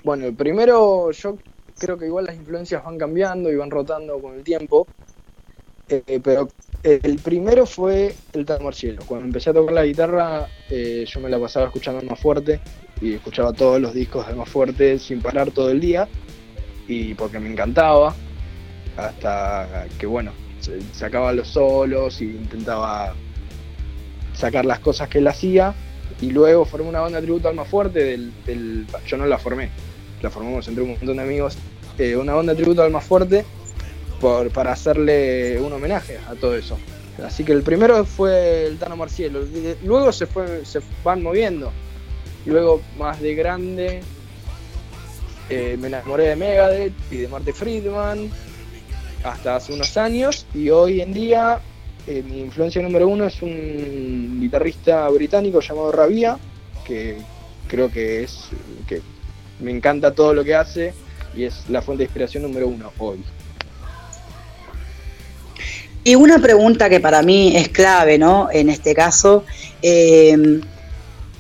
[0.06, 1.38] Bueno, primero yo
[1.78, 4.88] creo que igual las influencias van cambiando y van rotando con el tiempo,
[5.90, 6.48] eh, pero
[6.84, 9.02] el primero fue el Tan Marcielo.
[9.06, 12.62] Cuando empecé a tocar la guitarra, eh, yo me la pasaba escuchando más fuerte
[13.02, 16.08] y escuchaba todos los discos de más fuerte sin parar todo el día,
[16.88, 18.16] y porque me encantaba,
[18.98, 20.32] hasta que bueno,
[20.94, 23.14] sacaba los solos y intentaba
[24.34, 25.74] sacar las cosas que él hacía
[26.22, 29.38] y luego formé una banda de tributo al más fuerte del, del, yo no la
[29.38, 29.70] formé
[30.22, 31.58] la formamos entre un montón de amigos,
[31.98, 33.46] eh, una banda de tributo al más fuerte
[34.20, 36.78] por, para hacerle un homenaje a todo eso.
[37.24, 39.42] Así que el primero fue el Tano Marcielo,
[39.84, 41.72] luego se, fue, se van moviendo.
[42.46, 44.02] Luego, más de grande,
[45.50, 48.30] eh, me enamoré de Megadeth y de Marte Friedman
[49.24, 51.60] hasta hace unos años y hoy en día
[52.08, 56.38] eh, mi influencia número uno es un guitarrista británico llamado Rabia,
[56.86, 57.18] que
[57.68, 58.50] creo que es
[58.88, 59.02] que
[59.60, 60.94] me encanta todo lo que hace
[61.36, 63.24] y es la fuente de inspiración número uno hoy.
[66.04, 68.50] Y una pregunta que para mí es clave, ¿no?
[68.52, 69.44] En este caso,
[69.82, 70.62] eh,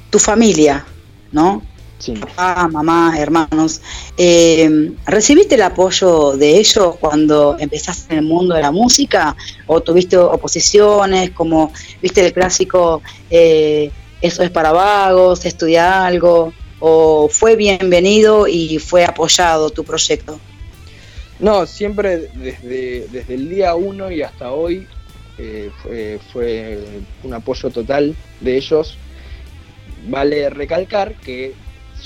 [0.09, 0.83] tu familia,
[1.31, 1.61] ¿no?
[1.99, 2.13] Sí.
[2.13, 3.81] Papá, mamá, hermanos.
[4.17, 9.35] Eh, ¿Recibiste el apoyo de ellos cuando empezaste en el mundo de la música?
[9.67, 11.31] ¿O tuviste oposiciones?
[11.31, 11.71] Como,
[12.01, 13.91] viste el clásico, eh,
[14.21, 20.39] eso es para vagos, estudia algo o fue bienvenido y fue apoyado tu proyecto?
[21.39, 24.87] No, siempre desde, desde el día uno y hasta hoy
[25.37, 25.69] eh,
[26.31, 26.79] fue,
[27.23, 28.97] un apoyo total de ellos.
[30.07, 31.53] Vale recalcar que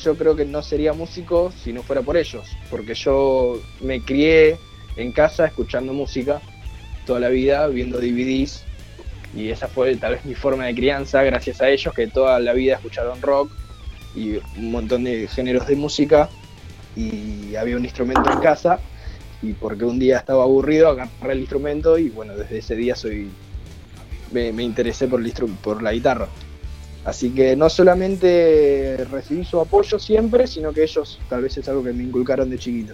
[0.03, 4.57] yo creo que no sería músico si no fuera por ellos, porque yo me crié
[4.95, 6.41] en casa escuchando música
[7.05, 8.63] toda la vida, viendo DVDs,
[9.35, 12.53] y esa fue tal vez mi forma de crianza, gracias a ellos que toda la
[12.53, 13.51] vida escucharon rock,
[14.15, 16.29] y un montón de géneros de música
[16.95, 18.79] y había un instrumento en casa
[19.41, 23.29] y porque un día estaba aburrido agarré el instrumento y bueno, desde ese día soy
[24.31, 25.33] me, interesé por, el
[25.63, 26.27] por la guitarra.
[27.05, 31.83] Así que no solamente recibí su apoyo siempre, sino que ellos tal vez es algo
[31.83, 32.93] que me inculcaron de chiquito.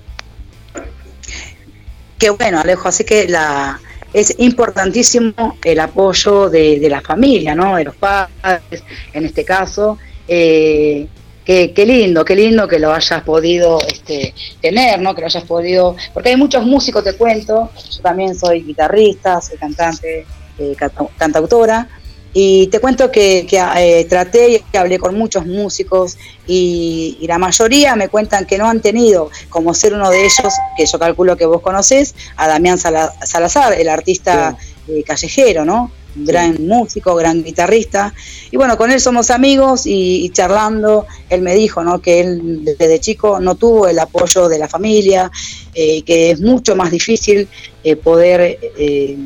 [2.18, 3.80] Qué bueno, Alejo, así que la,
[4.14, 7.76] es importantísimo el apoyo de, la familia, ¿no?
[7.76, 9.98] De los padres, en este caso,
[10.28, 11.08] eh,
[11.44, 15.14] qué, lindo, qué lindo que lo hayas podido este, tener, ¿no?
[15.14, 19.58] Que lo hayas podido, porque hay muchos músicos, te cuento, yo también soy guitarrista, soy
[19.58, 20.26] cantante,
[20.60, 20.76] eh,
[21.18, 21.90] cantautora,
[22.38, 28.10] y te cuento que, eh, traté y hablé con muchos músicos y, la mayoría me
[28.10, 31.62] cuentan que no han tenido, como ser uno de ellos, que yo calculo que vos
[31.62, 34.58] conocés, a Damián Salazar, el artista
[34.88, 35.92] eh, callejero, ¿no?
[36.16, 38.14] gran músico, gran guitarrista.
[38.52, 42.02] Y bueno, con él somos amigos y, charlando, él me dijo ¿no?
[42.02, 45.32] que él desde chico no tuvo el apoyo de la familia,
[45.74, 47.48] eh, que es mucho más difícil
[47.84, 49.18] eh, poder, eh,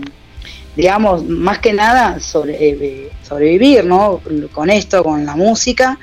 [0.79, 4.21] digamos, más que nada sobre, sobrevivir ¿no?
[4.53, 5.99] con esto, con la música,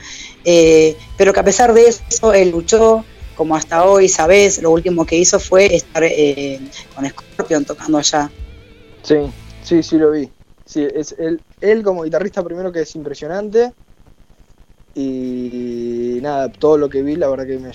[1.17, 3.03] pero que a pesar de eso él luchó.
[3.37, 6.03] Como hasta hoy, sabes, lo último que hizo fue estar
[6.95, 8.31] con Scorpion tocando allá.
[9.03, 9.17] Sí,
[9.63, 10.31] sí, sí lo vi.
[10.65, 13.73] Sí, es él, él como guitarrista primero que es impresionante.
[14.95, 17.73] Y nada, todo lo que vi la verdad que me,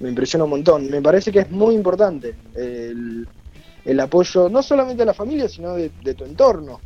[0.00, 0.88] me, impresiona un montón.
[0.90, 3.26] Me parece que es muy importante el,
[3.84, 6.80] el apoyo no solamente de la familia, sino de, tu entorno.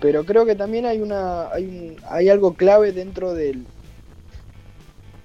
[0.00, 3.66] Pero creo que también hay, una, hay, hay algo clave dentro del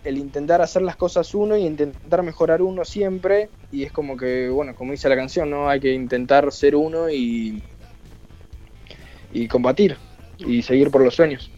[0.05, 3.49] el intentar hacer las cosas uno y intentar mejorar uno siempre.
[3.72, 5.70] Y es como que, bueno, como dice la canción, ¿no?
[5.70, 7.61] Hay que intentar ser uno y,
[9.34, 9.97] y combatir
[10.38, 11.51] y seguir por los sueños.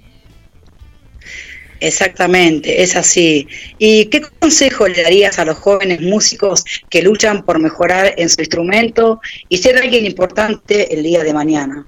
[1.81, 3.47] Exactamente, es así.
[3.79, 8.39] ¿Y qué consejo le darías a los jóvenes músicos que luchan por mejorar en su
[8.39, 9.19] instrumento
[9.49, 11.87] y ser alguien importante el día de mañana?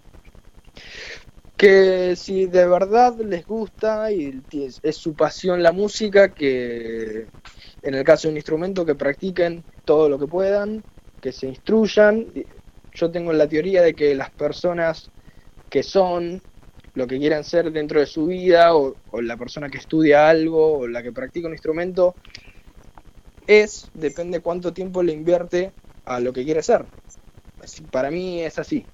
[1.56, 7.28] Que si de verdad les gusta y es su pasión la música, que
[7.84, 10.84] en el caso de un instrumento que practiquen todo lo que puedan,
[11.22, 12.26] que se instruyan.
[12.96, 15.12] Yo tengo la teoría de que las personas
[15.70, 16.42] que son
[16.96, 20.88] lo que quieran ser dentro de su vida, o, la persona que estudia algo, o
[20.88, 22.16] la que practica un instrumento,
[23.48, 25.72] es, depende cuánto tiempo le invierte
[26.06, 26.86] a lo que quiere ser.
[27.92, 28.86] para mí es así.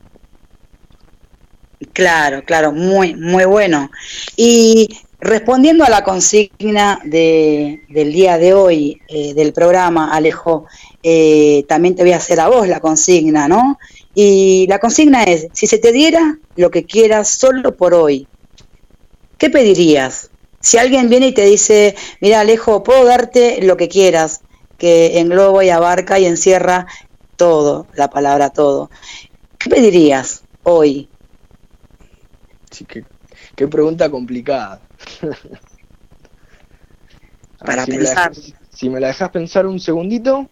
[1.94, 3.90] Claro, claro, muy, muy bueno.
[4.36, 4.88] Y
[5.20, 10.66] respondiendo a la consigna de, del día de hoy eh, del programa, Alejo,
[11.04, 13.78] eh, también te voy a hacer a vos la consigna, ¿no?
[14.14, 18.28] Y la consigna es, si se te diera lo que quieras solo por hoy,
[19.38, 20.32] ¿qué pedirías?
[20.60, 24.42] Si alguien viene y te dice, mira Alejo, puedo darte lo que quieras,
[24.78, 26.88] que engloba y abarca y encierra
[27.36, 28.90] todo, la palabra todo,
[29.58, 31.08] ¿qué pedirías hoy?
[32.72, 34.82] Sí, qué, pregunta complicada.
[37.60, 38.34] Para pensar.
[38.74, 40.48] si me la dejas pensar un segundito.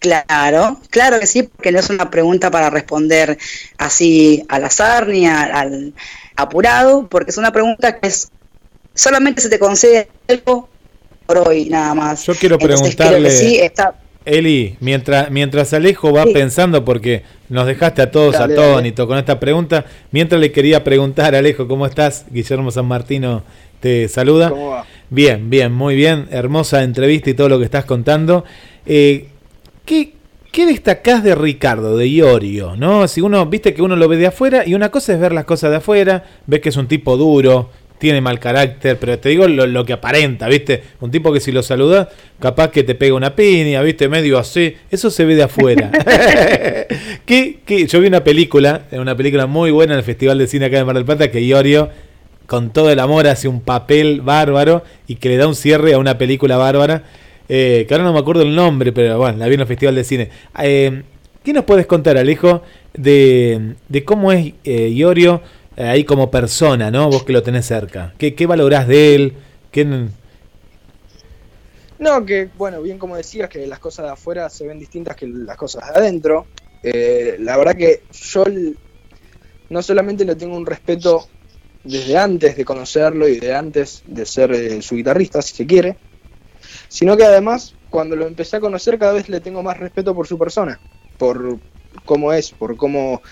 [0.00, 3.36] Claro, claro que sí, porque no es una pregunta para responder
[3.76, 5.92] así al azar ni al,
[6.36, 8.30] apurado, porque es una pregunta que es
[8.94, 10.70] solamente se te concede algo
[11.26, 12.24] por hoy nada más.
[12.24, 13.30] Yo quiero preguntarle,
[14.24, 19.84] Eli, mientras, mientras Alejo va pensando, porque nos dejaste a todos atónitos con esta pregunta,
[20.12, 22.24] mientras le quería preguntar, Alejo, ¿cómo estás?
[22.30, 23.42] Guillermo San Martino
[23.80, 24.48] te saluda.
[24.48, 24.86] ¿Cómo va?
[25.10, 28.44] Bien, bien, muy bien, hermosa entrevista y todo lo que estás contando.
[28.86, 29.29] Eh,
[29.90, 30.12] ¿qué,
[30.52, 32.76] ¿Qué destacás de Ricardo, de Iorio?
[32.76, 33.08] ¿no?
[33.08, 35.44] Si uno, viste que uno lo ve de afuera y una cosa es ver las
[35.46, 39.48] cosas de afuera, ves que es un tipo duro, tiene mal carácter, pero te digo
[39.48, 40.84] lo, que aparenta, ¿viste?
[41.00, 42.06] Un tipo que si lo saludas,
[42.38, 44.08] capaz que te pega una piña, ¿viste?
[44.08, 45.90] Medio así, eso se ve de afuera.
[47.26, 50.76] ¿Qué, Yo vi una película, una película muy buena en el Festival de Cine acá
[50.76, 51.90] de Mar del Plata, que Iorio,
[52.46, 55.98] con todo el amor, hace un papel bárbaro y que le da un cierre a
[55.98, 57.04] una película bárbara
[57.52, 59.96] eh, que ahora no me acuerdo el nombre, pero bueno, la vi en el Festival
[59.96, 60.30] de Cine.
[60.62, 61.02] Eh,
[61.42, 62.62] ¿Qué nos puedes contar, Alejo,
[62.94, 65.42] de, de cómo es eh, Iorio
[65.76, 67.10] eh, ahí como persona, ¿no?
[67.10, 68.14] Vos que lo tenés cerca.
[68.18, 69.34] ¿Qué, qué valorás de él?
[71.98, 75.26] No, que bueno, bien como decías, que las cosas de afuera se ven distintas que
[75.26, 76.46] las cosas de adentro.
[76.84, 78.44] la verdad que yo
[79.70, 81.26] no solamente le tengo un respeto
[81.82, 85.96] desde antes de conocerlo y de antes de ser su guitarrista, si se quiere,
[86.90, 90.26] sino que además cuando lo empecé a conocer cada vez le tengo más respeto por
[90.26, 90.80] su persona,
[91.18, 91.58] por
[92.04, 93.22] cómo es, por cómo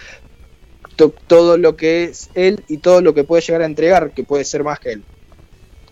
[1.26, 4.44] todo lo que es él y todo lo que puede llegar a entregar, que puede
[4.44, 5.04] ser más que él,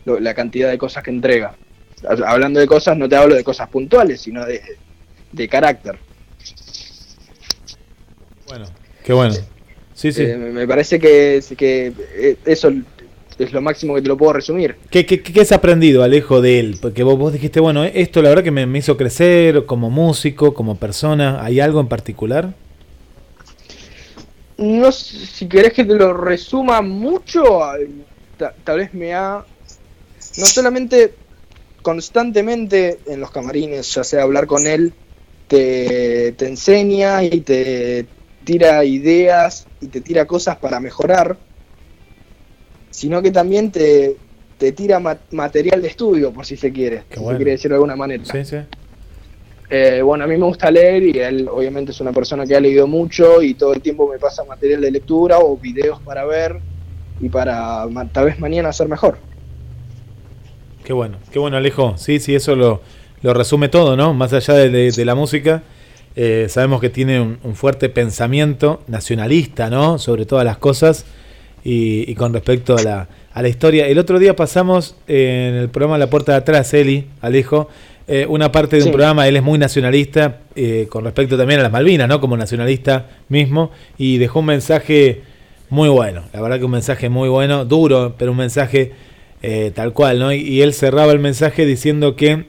[0.05, 1.57] la cantidad de cosas que entrega.
[2.27, 4.63] Hablando de cosas, no te hablo de cosas puntuales, sino de,
[5.33, 5.99] de carácter.
[8.47, 8.67] Bueno,
[9.05, 9.35] qué bueno.
[9.93, 10.23] Sí, sí.
[10.23, 12.71] Eh, me parece que, que eh, eso
[13.39, 14.77] es lo máximo que te lo puedo resumir.
[14.91, 16.79] ¿Qué, qué, has aprendido, Alejo, de él?
[16.81, 20.77] Porque vos, vos dijiste, bueno, esto la verdad que me, hizo crecer como músico, como
[20.77, 21.45] persona.
[21.45, 22.55] ¿Hay algo en particular?
[24.57, 27.61] No si querés que te lo resuma mucho,
[28.65, 29.45] tal vez me ha...
[30.39, 31.15] No solamente
[31.83, 34.93] constantemente en los camarines, ya sea hablar con él,
[35.47, 38.07] te, te enseña y te
[38.45, 41.37] tira ideas y te tira cosas para mejorar
[42.97, 44.17] sino que también te,
[44.75, 44.99] tira
[45.31, 48.25] material de estudio, por si se quiere, si se quiere decir de alguna manera.
[48.25, 48.57] Sí, sí.
[49.69, 52.61] Eh, bueno, a mí me gusta leer y él obviamente es una persona que ha
[52.61, 56.57] leído mucho y todo el tiempo me pasa material de lectura o videos para ver
[57.21, 59.19] y para tal vez mañana hacer mejor.
[60.83, 61.99] Qué bueno, qué bueno Alejo.
[61.99, 62.81] Sí, sí, eso lo,
[63.23, 64.15] resume todo, ¿no?
[64.15, 65.65] Más allá de, la música,
[66.15, 69.99] eh, sabemos que tiene un, un, fuerte pensamiento nacionalista, ¿no?
[69.99, 71.05] Sobre todas las cosas
[71.69, 73.89] y, con respecto a la, a la, historia.
[73.89, 77.69] El otro día pasamos en el programa La Puerta de Atrás, Eli, Alejo,
[78.07, 81.65] eh, una parte de un programa, él es muy nacionalista eh, con respecto también a
[81.65, 82.21] las Malvinas, ¿no?
[82.21, 85.23] Como nacionalista mismo, y dejó un mensaje
[85.69, 88.93] muy bueno, la verdad que un mensaje muy bueno, duro, pero un mensaje
[89.43, 90.33] eh, tal cual, ¿no?
[90.33, 92.47] Y, él cerraba el mensaje diciendo que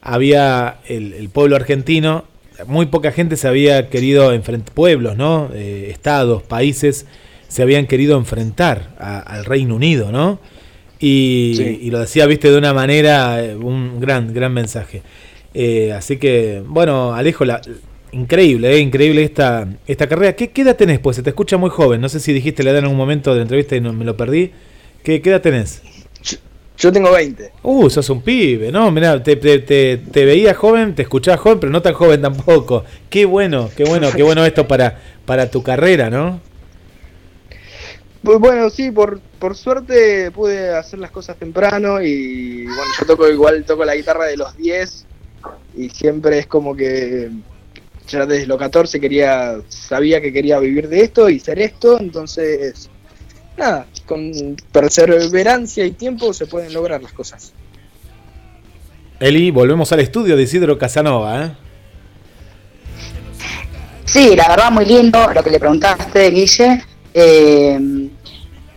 [0.00, 2.24] había el, el pueblo argentino
[2.66, 5.50] muy poca gente se había querido enfrentar, pueblos, ¿no?
[5.54, 7.06] Eh, estados, países,
[7.50, 10.38] se habían querido enfrentar al Reino Unido, ¿no?
[11.00, 15.02] Y, lo decía, viste, de una manera, eh, un gran, gran mensaje.
[15.52, 17.60] Eh, así que, bueno, Alejo, la,
[18.12, 20.34] increíble, eh, increíble esta, esta carrera.
[20.34, 21.00] ¿Qué, ¿Qué, edad tenés?
[21.00, 22.00] Pues se te escucha muy joven.
[22.00, 24.04] No sé si dijiste la edad en algún momento de la entrevista y no, me
[24.04, 24.52] lo perdí.
[25.02, 25.82] ¿Qué, qué edad tenés?
[26.78, 27.50] Yo, tengo 20.
[27.62, 28.90] Uh, sos un pibe, ¿no?
[28.92, 32.84] Mirá, te, te, te, veía joven, te escuchaba joven, pero no tan joven tampoco.
[33.10, 36.40] Qué bueno, qué bueno, qué bueno esto para, para tu carrera, ¿no?
[38.22, 43.28] Pues bueno, sí, por, por suerte pude hacer las cosas temprano y bueno, yo toco
[43.28, 45.06] igual, toco la guitarra de los 10
[45.76, 47.30] y siempre es como que
[48.08, 52.90] ya desde los 14 quería, sabía que quería vivir de esto y ser esto, entonces
[53.56, 57.52] nada, con perseverancia y tiempo se pueden lograr las cosas.
[59.18, 61.52] Eli, volvemos al estudio de Isidro Casanova, ¿eh?
[64.04, 66.82] Sí, la verdad muy lindo lo que le preguntaste, Guille.
[67.14, 67.78] Eh,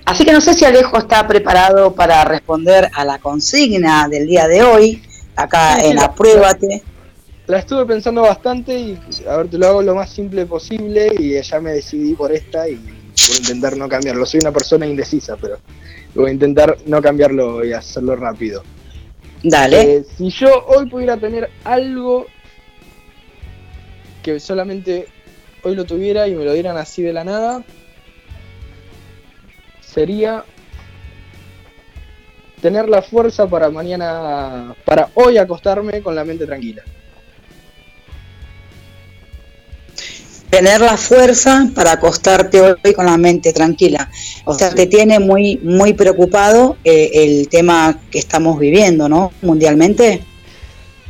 [0.06, 4.48] así que no sé si Alejo está preparado para responder a la consigna del día
[4.48, 5.04] de hoy,
[5.36, 6.84] acá en Apruébate.
[7.48, 11.42] La estuve pensando bastante y a ver, te lo hago lo más simple posible y
[11.42, 14.26] ya me decidí por esta y voy a intentar no cambiarlo.
[14.26, 15.58] Soy una persona indecisa, pero
[16.16, 18.64] voy a intentar no cambiarlo y hacerlo rápido.
[19.44, 19.82] Dale.
[19.82, 22.28] Eh, si yo hoy pudiera tener algo
[24.22, 25.08] que solamente
[25.64, 27.64] hoy lo tuviera y me lo dieran así de la nada,
[29.94, 30.44] sería
[32.62, 36.82] tener la fuerza para mañana, para hoy acostarme con la mente tranquila.
[40.50, 44.10] Tener la fuerza para acostarte hoy con la mente tranquila.
[44.46, 49.32] O sea, te tiene muy, muy preocupado eh, el tema que estamos viviendo, ¿no?
[49.42, 50.24] Mundialmente.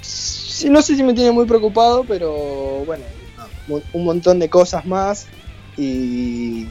[0.01, 3.03] Sí, no sé si me tiene muy preocupado, pero bueno,
[3.67, 5.27] un montón de cosas más
[5.77, 6.67] y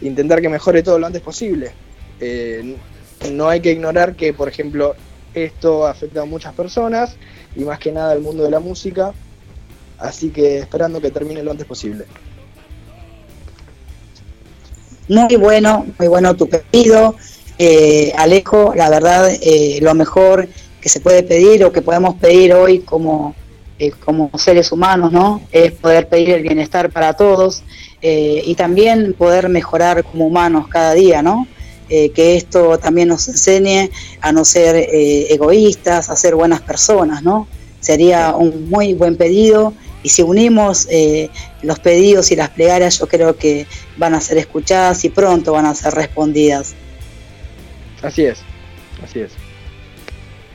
[0.00, 1.72] intentar que mejore todo lo antes posible.
[2.20, 2.76] Eh,
[3.32, 4.94] no hay que ignorar que, por ejemplo,
[5.34, 7.16] esto afecta a muchas personas
[7.54, 9.12] y más que nada al mundo de la música,
[9.98, 12.04] así que esperando que termine lo antes posible.
[15.08, 17.14] Muy bueno, muy bueno tu pedido.
[17.58, 20.48] Eh, Alejo, la verdad, eh, lo mejor
[20.80, 23.34] que se puede pedir o que podemos pedir hoy como,
[24.04, 25.42] como seres humanos, ¿no?
[25.52, 27.62] Es poder pedir el bienestar para todos,
[28.02, 31.46] eh, y también poder mejorar como humanos cada día, ¿no?
[31.88, 37.22] Eh, que esto también nos enseñe a no ser eh, egoístas, a ser buenas personas,
[37.22, 37.48] ¿no?
[37.80, 39.72] Sería un muy buen pedido
[40.02, 40.88] y si unimos
[41.62, 43.66] los pedidos y las plegarias yo creo que
[43.96, 46.74] van a ser escuchadas y pronto van a ser respondidas.
[48.02, 48.38] Así es,
[49.02, 49.32] así es.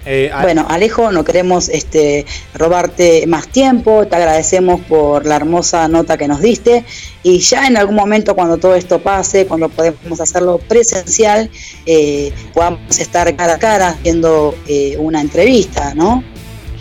[0.06, 2.26] Eh, bueno, Alejo, no queremos este,
[2.56, 6.84] robarte más tiempo, te agradecemos por la hermosa nota que nos diste
[7.22, 11.52] y ya en algún momento cuando todo esto pase, cuando podemos hacerlo presencial,
[11.86, 16.24] eh, podamos estar cara a cara haciendo eh, una entrevista, ¿no?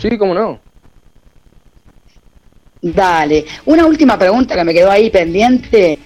[0.01, 0.59] Sí, cómo no.
[2.81, 5.99] Dale, una última pregunta que me quedó ahí pendiente.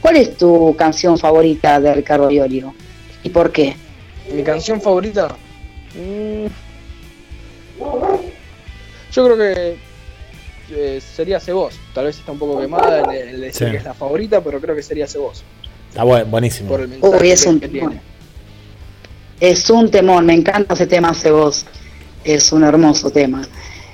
[0.00, 2.74] ¿Cuál es tu canción favorita de Ricardo Iorio
[3.22, 3.83] y por qué?
[4.32, 5.36] Mi canción favorita.
[5.94, 6.46] Mm.
[9.12, 9.76] Yo creo que
[10.70, 11.74] eh, sería Cebos.
[11.92, 14.82] Tal vez está un poco quemada el, decir que es la favorita, pero creo que
[14.82, 15.44] sería Cebos.
[15.90, 16.70] Está bueno, buenísimo.
[16.70, 18.00] Por el mensaje es un que, tiene.
[19.40, 21.66] Es un temor, me encanta ese tema Cebos.
[22.24, 23.46] Es un hermoso tema.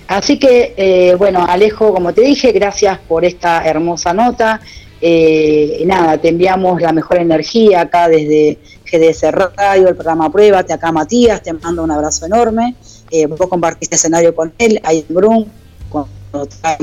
[0.06, 4.60] Así que, eh, bueno, Alejo, como te dije, gracias por esta hermosa nota.
[5.00, 10.92] Eh, nada, te enviamos la mejor energía acá desde GDS Radio, el programa Pruébate, acá
[10.92, 12.74] Matías, te mando un abrazo enorme.
[13.10, 15.46] Eh, vos compartiste escenario con él, ahí en Brum,
[15.88, 16.06] con,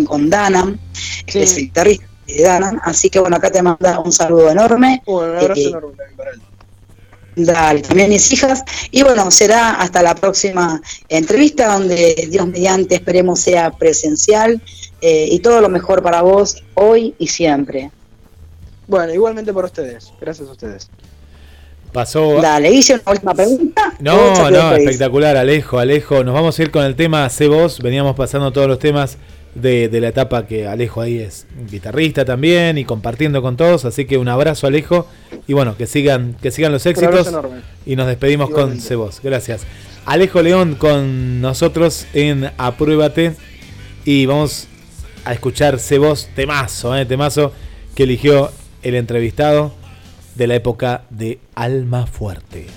[0.06, 0.78] con Danam,
[1.26, 2.80] que es el guitarrista de Danam.
[2.84, 5.02] Así que bueno, acá te manda un saludo enorme.
[5.06, 6.42] un abrazo eh, enorme para él.
[7.38, 8.64] Dale, también mis hijas.
[8.90, 14.60] Y bueno, será hasta la próxima entrevista, donde Dios mediante esperemos sea presencial.
[15.02, 17.92] Eh, y todo lo mejor para vos hoy y siempre.
[18.88, 20.14] Bueno, igualmente para ustedes.
[20.20, 20.90] Gracias a ustedes.
[21.92, 22.42] Pasó.
[22.42, 23.94] Dale, hice una última pregunta.
[24.00, 26.24] No, no, espectacular, Alejo, Alejo.
[26.24, 27.80] Nos vamos a ir con el tema C Voz.
[27.80, 29.18] Veníamos pasando todos los temas
[29.56, 33.86] de, la etapa que Alejo ahí es guitarrista también y compartiendo con todos.
[33.86, 35.08] Así que un abrazo, Alejo.
[35.48, 37.32] Y bueno, que sigan, que sigan los éxitos.
[37.86, 39.20] Y nos despedimos con C Voz.
[39.24, 39.62] Gracias.
[40.06, 43.34] Alejo León con nosotros en Apruébate.
[44.06, 44.68] Y vamos
[45.26, 47.52] a escuchar C Voz, temazo, eh, temazo
[47.96, 48.52] que eligió
[48.84, 49.74] el entrevistado
[50.36, 52.68] de la época de Alma Fuerte.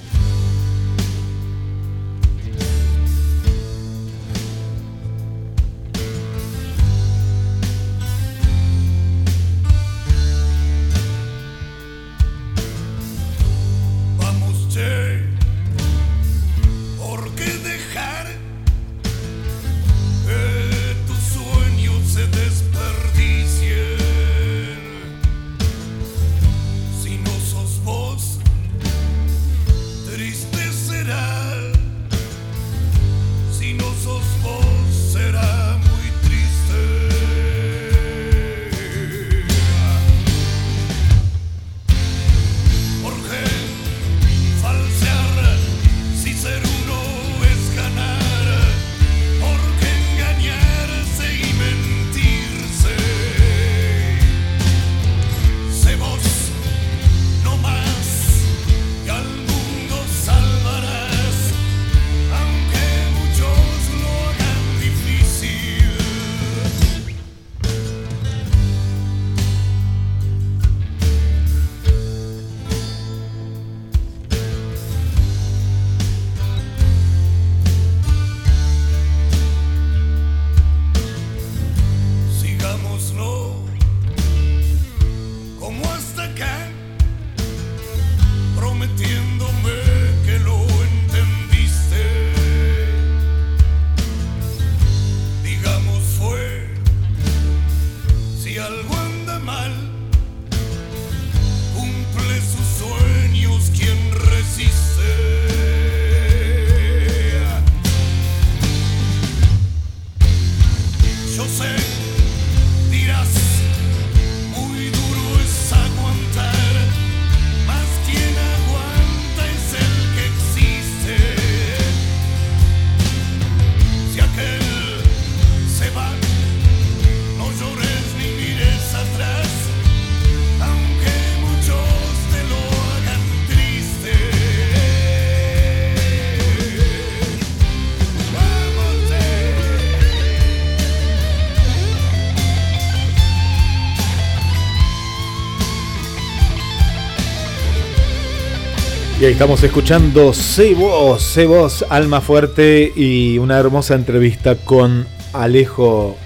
[149.40, 156.18] Estamos escuchando Se Voz, Se Voz, Alma Fuerte y una hermosa entrevista con Alejo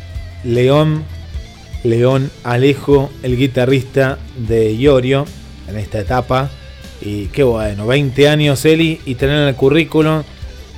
[0.43, 1.05] León,
[1.85, 5.27] León Alejo, el guitarrista de Iorio
[5.69, 6.51] en esta etapa.
[7.01, 10.25] Y qué bueno, 20 años Eli y tener en el currículum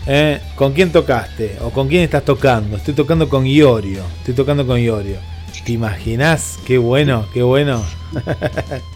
[0.07, 0.39] ¿eh?
[0.57, 2.77] con quién tocaste o con quién estás tocando.
[2.77, 5.17] Estoy tocando con Iorio, estoy tocando con Iorio.
[5.65, 6.59] ¿Te imaginas?
[6.67, 7.83] Qué bueno, qué bueno.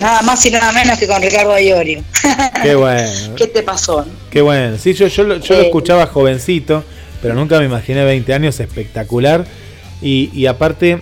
[0.00, 2.02] Nada más y nada menos que con Ricardo Ayorio.
[2.62, 3.34] Qué bueno.
[3.36, 4.06] ¿Qué te pasó?
[4.30, 4.76] Qué bueno.
[4.78, 6.84] Sí, yo, yo, lo, yo lo escuchaba jovencito,
[7.22, 9.46] pero nunca me imaginé 20 años, espectacular.
[10.02, 11.00] Y, y aparte,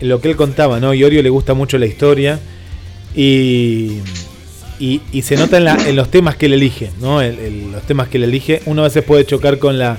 [0.00, 0.92] lo que él contaba, ¿no?
[0.92, 2.40] Iorio le gusta mucho la historia
[3.14, 3.98] y,
[4.80, 7.22] y, y se nota en, la, en, los temas que él elige, ¿no?
[7.22, 8.62] El, el, los temas que él elige.
[8.66, 9.98] Uno a veces puede chocar con la,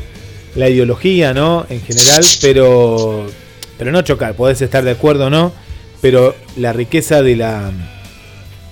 [0.56, 1.66] la ideología, ¿no?
[1.70, 3.28] En general, pero,
[3.78, 5.54] pero no chocar, podés estar de acuerdo o no,
[6.02, 7.72] pero la riqueza de la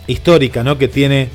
[0.10, 0.78] histórica, ¿no?
[0.78, 1.30] Que tiene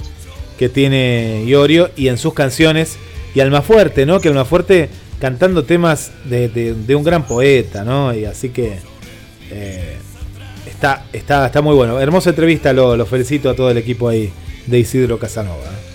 [0.58, 2.96] que tiene Iorio y en sus canciones
[3.34, 4.20] y Almafuerte, ¿no?
[4.20, 8.14] Que Almafuerte cantando temas de, un gran poeta, ¿no?
[8.14, 8.78] Y así que
[9.50, 9.96] eh,
[10.66, 12.00] está, está, está muy bueno.
[12.00, 14.32] Hermosa entrevista, lo, lo, felicito a todo el equipo ahí
[14.66, 15.64] de Isidro Casanova.
[15.64, 15.94] ¿eh?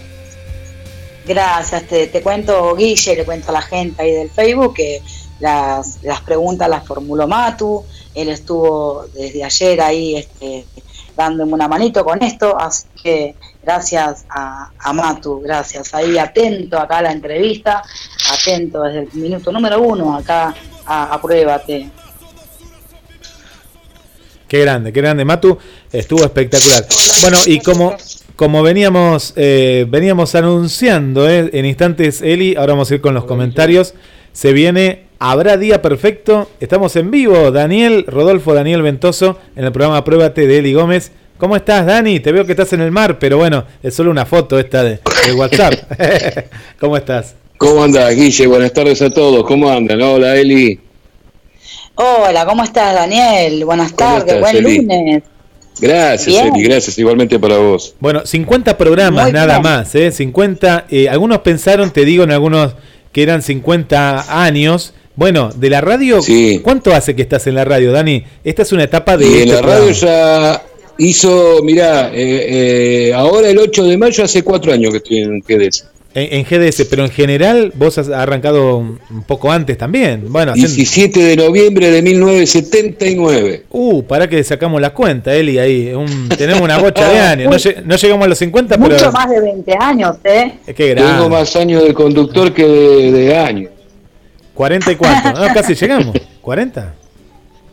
[1.27, 5.01] Gracias, te, te, cuento Guille, le cuento a la gente ahí del Facebook que
[5.39, 7.83] las, las preguntas las formuló Matu,
[8.15, 10.65] él estuvo desde ayer ahí este,
[11.19, 15.93] dándome una manito con esto, así que gracias a, Matu, gracias.
[15.93, 17.83] Ahí atento acá a la entrevista,
[18.31, 20.55] atento desde el minuto número uno acá
[20.85, 21.91] a Pruébate.
[24.47, 25.57] Qué grande, qué grande, Matu,
[25.91, 26.85] estuvo espectacular.
[27.21, 27.95] Bueno, y como,
[28.37, 33.25] como veníamos, eh, veníamos anunciando eh, en instantes, Eli, ahora vamos a ir con los
[33.25, 33.93] comentarios.
[34.31, 36.49] Se viene Habrá Día Perfecto.
[36.61, 37.51] Estamos en vivo.
[37.51, 41.11] Daniel, Rodolfo Daniel Ventoso, en el programa Pruébate de Eli Gómez.
[41.37, 42.19] ¿Cómo estás, Dani?
[42.21, 44.99] Te veo que estás en el mar, pero bueno, es solo una foto esta de,
[45.25, 45.73] de WhatsApp.
[46.79, 47.35] ¿Cómo estás?
[47.57, 48.47] ¿Cómo andas, Guille?
[48.47, 49.45] Buenas tardes a todos.
[49.45, 50.01] ¿Cómo andan?
[50.01, 50.79] Hola, Eli.
[51.95, 53.65] Hola, ¿cómo estás, Daniel?
[53.65, 54.77] Buenas tardes, estás, buen Eli?
[54.77, 55.23] lunes.
[55.81, 56.55] Gracias, bien.
[56.55, 57.93] Eli, gracias, igualmente para vos.
[57.99, 59.63] Bueno, 50 programas Muy nada bien.
[59.63, 60.11] más, ¿eh?
[60.11, 62.75] 50, eh, algunos pensaron, te digo, en algunos
[63.11, 66.61] que eran 50 años, bueno, de la radio, sí.
[66.63, 68.23] ¿cuánto hace que estás en la radio, Dani?
[68.41, 69.25] Esta es una etapa de...
[69.25, 70.63] Y este en la radio ya
[70.97, 75.41] hizo, mirá, eh, eh, ahora el 8 de mayo hace cuatro años que estoy en
[75.41, 75.87] GDS.
[76.13, 78.97] En, en, GDS, pero en general vos has arrancado un,
[79.27, 80.23] poco antes también.
[80.29, 83.65] Bueno, 17 de noviembre de 1979.
[83.71, 85.91] Uh, para que sacamos la cuenta, Eli, ahí.
[85.93, 87.65] Un, tenemos una bocha de años.
[87.65, 89.11] No, no, llegamos a los 50, Mucho pero...
[89.11, 90.53] más de 20 años, ¿eh?
[90.65, 91.11] Es que grande.
[91.11, 93.71] Tengo más años de conductor que de, de años.
[94.59, 95.39] 40 y cuánto.
[95.39, 96.13] No, casi llegamos.
[96.41, 96.93] 40.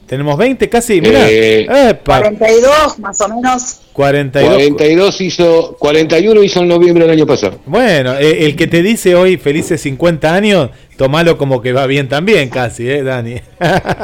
[0.07, 1.27] Tenemos 20 casi, mira.
[1.29, 1.67] Eh,
[2.05, 3.81] 42 más o menos.
[3.93, 4.55] 42.
[4.55, 7.59] 42 hizo, 41 hizo en noviembre del año pasado.
[7.67, 12.09] Bueno, eh, el que te dice hoy felices 50 años, tomalo como que va bien
[12.09, 13.41] también casi, ¿eh, Dani?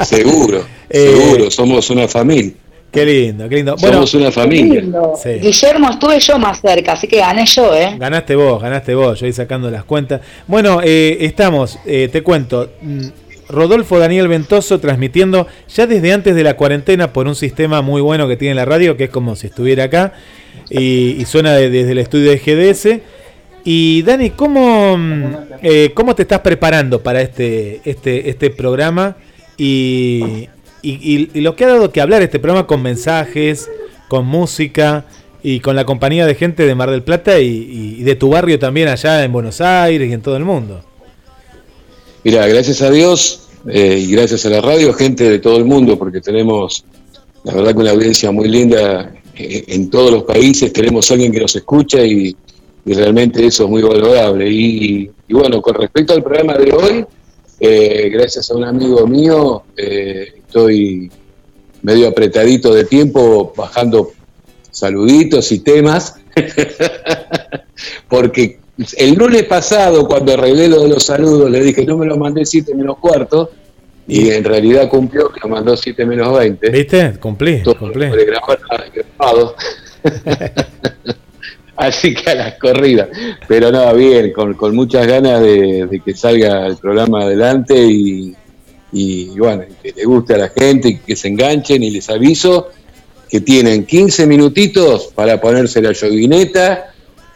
[0.03, 2.53] seguro, eh, seguro, somos una familia.
[2.93, 3.75] Qué lindo, qué lindo.
[3.81, 4.85] Bueno, Somos una familia.
[5.21, 5.31] Sí.
[5.41, 7.97] Guillermo, estuve yo más cerca, así que gané yo, ¿eh?
[7.99, 10.21] Ganaste vos, ganaste vos, yo ahí sacando las cuentas.
[10.47, 13.07] Bueno, eh, estamos, eh, te cuento, mm,
[13.49, 18.29] Rodolfo Daniel Ventoso transmitiendo ya desde antes de la cuarentena por un sistema muy bueno
[18.29, 20.13] que tiene la radio, que es como si estuviera acá,
[20.69, 23.01] y, y suena de, desde el estudio de GDS.
[23.65, 24.99] Y Dani, ¿cómo,
[25.63, 29.17] eh, ¿cómo te estás preparando para este, este, este programa?
[29.57, 30.49] Y,
[30.83, 33.71] y, lo que ha dado que hablar este programa con mensajes,
[34.09, 35.05] con música
[35.43, 38.89] y con la compañía de gente de Mar del Plata y, de tu barrio también
[38.89, 40.83] allá en Buenos Aires y en todo el mundo.
[42.25, 45.99] Mira, gracias a Dios eh, y gracias a la radio, gente de todo el mundo,
[45.99, 46.85] porque tenemos,
[47.45, 51.41] la verdad, que una audiencia muy linda eh, en todos los países, tenemos alguien que
[51.41, 52.37] nos escucha y,
[52.85, 54.51] realmente eso es muy valorable.
[54.51, 57.07] Y, y, bueno, con respecto al programa de hoy,
[57.65, 61.11] eh, gracias a un amigo mío, eh, estoy
[61.81, 64.13] medio apretadito de tiempo bajando
[64.71, 66.17] saluditos y temas,
[68.09, 68.59] porque
[68.99, 72.45] el lunes pasado, cuando arreglé lo de los saludos, le dije, no me lo mandé
[72.45, 73.51] 7 menos cuarto,
[74.07, 76.71] y en realidad cumplió que lo mandó 7 menos 20.
[76.71, 77.15] ¿Viste?
[77.19, 78.07] Cumplí, Todo cumplí.
[78.11, 79.57] Grabado.
[81.77, 83.09] Así que a las corridas.
[83.49, 88.37] Pero no, bien, con, con muchas ganas de, de, que salga el programa adelante y,
[88.93, 92.69] y, bueno, que le guste a la gente, que se enganchen y les aviso
[93.29, 96.93] que tienen 15 minutitos para ponerse la yoguineta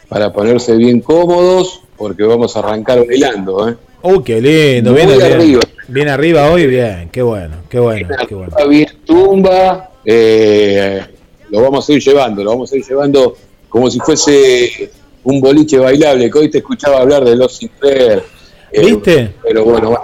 [0.07, 3.69] para ponerse bien cómodos, porque vamos a arrancar bailando.
[3.69, 3.75] ¿eh?
[4.03, 4.93] ¡Uh, qué lindo!
[4.93, 5.61] Bien, bien, arriba.
[5.87, 8.07] bien arriba hoy, bien, qué bueno, qué bueno.
[8.07, 8.67] Bien, qué bueno.
[8.69, 11.01] bien tumba, eh,
[11.49, 13.35] lo vamos a ir llevando, lo vamos a ir llevando
[13.67, 14.91] como si fuese
[15.23, 18.23] un boliche bailable, que hoy te escuchaba hablar de los Sinclair.
[18.71, 19.33] eh, ¿Viste?
[19.43, 19.97] Pero bueno,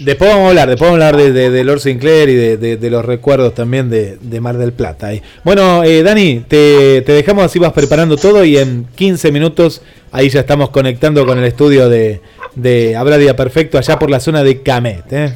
[0.00, 3.04] Después vamos a hablar, después vamos a hablar de, de, Lord Sinclair y de, los
[3.04, 5.10] recuerdos también de, Mar del Plata.
[5.44, 10.28] Bueno, eh, Dani, te, te, dejamos así, vas preparando todo y en 15 minutos ahí
[10.30, 12.20] ya estamos conectando con el estudio de,
[12.54, 15.12] de Día Perfecto allá por la zona de Camet.
[15.12, 15.32] ¿eh?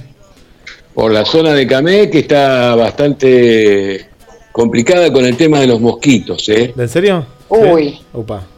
[0.94, 4.08] Por la zona de Camet que está bastante
[4.52, 6.48] complicada con el tema de los mosquitos.
[6.48, 6.72] ¿eh?
[6.76, 7.26] ¿En serio?
[7.48, 8.00] Uy.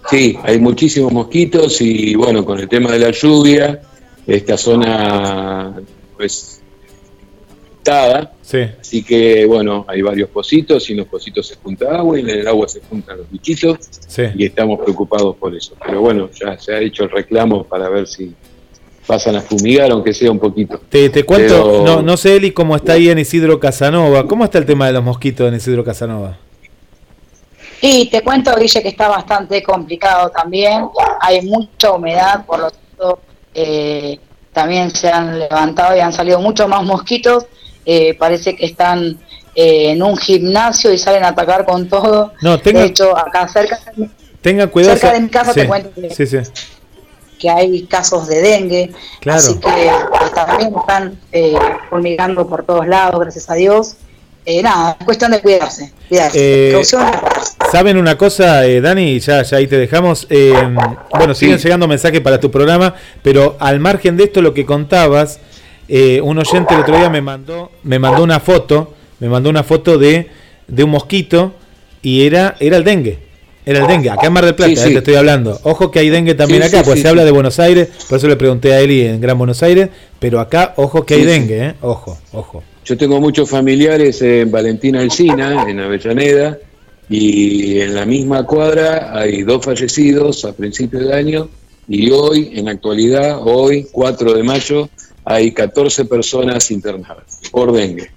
[0.09, 3.81] Sí, hay muchísimos mosquitos y bueno, con el tema de la lluvia,
[4.27, 5.75] esta zona
[6.17, 6.63] pues
[7.85, 8.63] dada, sí.
[8.81, 12.31] así que bueno, hay varios pocitos y en los pocitos se junta agua y en
[12.31, 13.79] el agua se juntan los bichitos
[14.35, 15.75] y estamos preocupados por eso.
[15.85, 18.35] Pero bueno, ya se ha hecho el reclamo para ver si
[19.07, 20.81] pasan a fumigar, aunque sea un poquito.
[20.89, 24.59] Te, te cuento, no, no sé Eli cómo está ahí en Isidro Casanova, ¿cómo está
[24.59, 26.39] el tema de los mosquitos en Isidro Casanova?
[27.81, 30.89] Y te cuento, Guille, que está bastante complicado también.
[31.21, 33.21] Hay mucha humedad, por lo tanto,
[33.55, 34.19] eh,
[34.57, 37.45] también se han levantado y han salido muchos más mosquitos.
[37.85, 39.19] Eh, parece que están
[39.55, 42.33] eh, en un gimnasio y salen a atacar con todo.
[42.41, 43.79] No, tenga, de hecho, acá cerca,
[44.41, 44.97] tenga cuidado.
[44.97, 45.91] cerca de mi casa te cuento
[47.39, 48.93] que, hay casos de dengue.
[49.21, 49.41] Claro.
[49.41, 49.91] Así que
[50.35, 51.21] también están
[51.91, 53.99] fulmigando por todos lados, gracias a Dios
[54.49, 55.93] eh, nada, es cuestión de cuidarse.
[56.09, 56.81] Eh,
[57.71, 59.19] ¿Saben una cosa, eh, Dani?
[59.19, 60.27] Ya, ya ahí te dejamos.
[60.31, 60.53] Eh,
[61.11, 65.41] bueno, siguen llegando mensajes para tu programa, pero al margen de esto, lo que contabas,
[65.89, 69.99] un oyente el otro día me mandó, me mandó una foto, me mandó una foto
[69.99, 70.29] de,
[70.69, 71.55] de un mosquito
[72.03, 73.27] y era, era el dengue.
[73.65, 75.59] Era el dengue, acá en Mar del Plata, te estoy hablando.
[75.65, 78.37] Ojo que hay dengue también acá, pues se habla de Buenos Aires, por eso le
[78.37, 79.89] pregunté a Eli en Gran Buenos Aires,
[80.21, 81.75] pero acá, ojo que hay dengue, ¿eh?
[81.81, 82.63] Ojo, ojo.
[82.85, 86.59] Yo tengo muchos familiares en Valentina Alcina, en Avellaneda,
[87.09, 91.49] y en la misma cuadra hay dos fallecidos a principios de año,
[91.89, 94.89] y hoy, en la actualidad, hoy, 4 de mayo,
[95.25, 98.11] hay 14 personas internadas por dengue.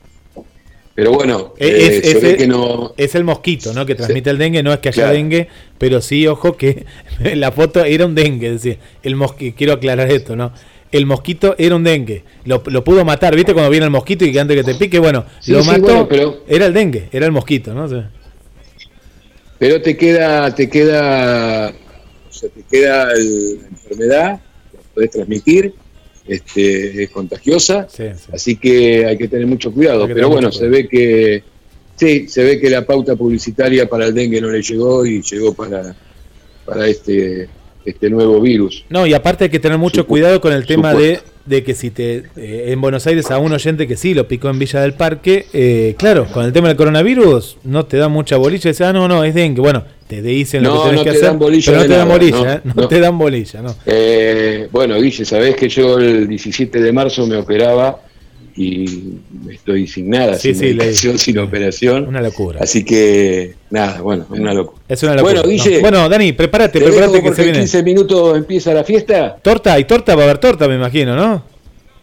[0.95, 2.93] Pero bueno, es, eh, que no...
[2.97, 3.85] es el mosquito, ¿no?
[3.85, 6.85] Que transmite el dengue, no es que haya dengue, pero sí, ojo que
[7.35, 10.51] la foto era un dengue, decía, el mosquito, quiero aclarar esto, ¿no?
[10.91, 12.23] el mosquito era un dengue.
[12.45, 13.53] Lo, pudo matar, ¿viste?
[13.53, 16.07] Cuando viene el mosquito y que antes que te pique, bueno, lo mató.
[16.09, 17.87] pero, era el dengue, era el mosquito, ¿no?
[19.59, 25.73] Pero te queda, te queda, o sea, te queda la enfermedad, la puedes transmitir,
[26.25, 27.87] este, es contagiosa,
[28.33, 30.07] así que hay que tener mucho cuidado.
[30.07, 31.43] Pero bueno, se ve que,
[31.97, 35.53] sí, se ve que la pauta publicitaria para el dengue no le llegó y llegó
[35.53, 35.93] para,
[36.65, 37.49] para este
[37.85, 38.85] este nuevo virus.
[38.89, 41.89] No, y aparte hay que tener mucho cuidado con el tema de, de, que si
[41.89, 44.93] te eh, en Buenos Aires a un oyente que sí lo picó en Villa del
[44.93, 48.93] Parque, eh, claro, con el tema del coronavirus no te da mucha bolilla, dice, ah,
[48.93, 49.61] no, no, es dengue.
[49.61, 52.99] Bueno, te dicen lo que tenés que hacer, pero no te dan bolilla, no, te
[52.99, 53.75] dan bolilla, ¿no?
[53.85, 57.99] Eh, bueno, Guille, sabés que yo el 17 de marzo me operaba
[58.55, 59.19] y
[59.49, 62.07] estoy sin nada, sin sin operación.
[62.07, 62.59] Una locura.
[62.61, 64.81] Así que, nada, bueno, una locura.
[64.87, 65.41] Es una locura.
[65.41, 65.79] Bueno, Guille.
[65.79, 67.57] Bueno, Dani, prepárate, prepárate que se viene.
[67.59, 69.37] En 15 minutos empieza la fiesta.
[69.41, 71.43] Torta, y torta va a haber torta, me imagino, ¿no?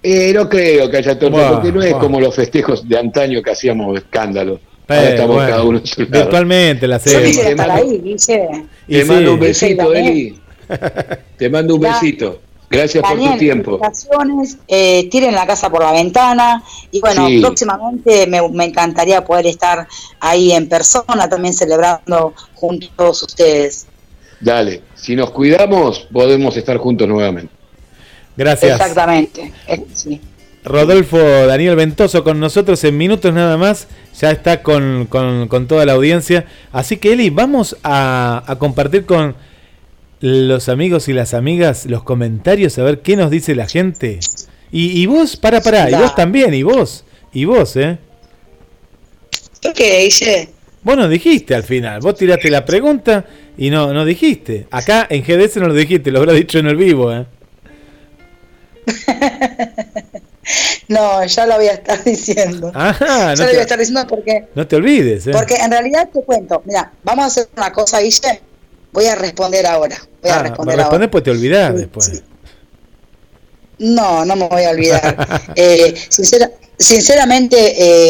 [0.02, 3.50] Eh, no creo que haya torta, porque no es como los festejos de antaño que
[3.50, 4.60] hacíamos escándalo.
[4.88, 7.36] Ahora estamos cada uno Virtualmente la hacemos.
[8.86, 10.38] Te mando un besito, Eli.
[11.36, 12.40] Te mando un besito.
[12.68, 13.80] Gracias por tu tiempo.
[14.66, 19.86] Eh, tiren la casa por la ventana y bueno, próximamente me, encantaría poder estar
[20.20, 23.86] ahí en persona también celebrando juntos a todos ustedes.
[24.40, 27.52] Dale, si nos cuidamos podemos estar juntos nuevamente.
[28.36, 28.72] Gracias.
[28.80, 29.52] Exactamente.
[30.64, 33.86] Rodolfo Daniel Ventoso con nosotros en minutos nada más,
[34.20, 35.08] ya está con,
[35.68, 36.46] toda la audiencia.
[36.72, 39.36] Así que Eli, vamos a compartir con
[40.20, 44.20] los amigos y las amigas los comentarios a ver qué nos dice la gente.
[44.72, 47.98] Y, y vos, para, para, y vos también, y vos, y vos, ¿eh?
[49.74, 50.50] qué hice?
[50.82, 53.24] Vos no dijiste al final, vos tiraste la pregunta
[53.58, 54.66] y no, no dijiste.
[54.70, 57.26] Acá en GDS no lo dijiste, lo habrá dicho en el vivo, ¿eh?
[60.88, 62.70] no, ya lo voy a estar diciendo.
[62.72, 64.44] Ajá, ya lo voy a estar diciendo porque...
[64.54, 65.32] No te olvides, ¿eh?
[65.32, 68.40] Porque en realidad te cuento, mira, vamos a hacer una cosa, Guille
[68.96, 69.94] Voy a responder ahora.
[70.22, 71.10] Voy a ah, responder ahora.
[71.10, 72.22] pues te olvidás después.
[73.78, 75.52] No, no me voy a olvidar.
[75.54, 75.94] eh,
[76.78, 77.56] sinceramente,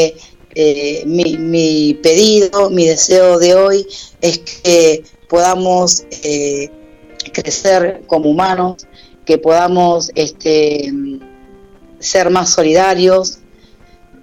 [0.06, 0.16] eh,
[0.54, 3.86] eh, mi, mi, pedido, mi deseo de hoy
[4.20, 6.04] es que podamos
[7.32, 8.86] crecer como humanos,
[9.24, 10.92] que podamos este,
[11.98, 13.40] ser más solidarios,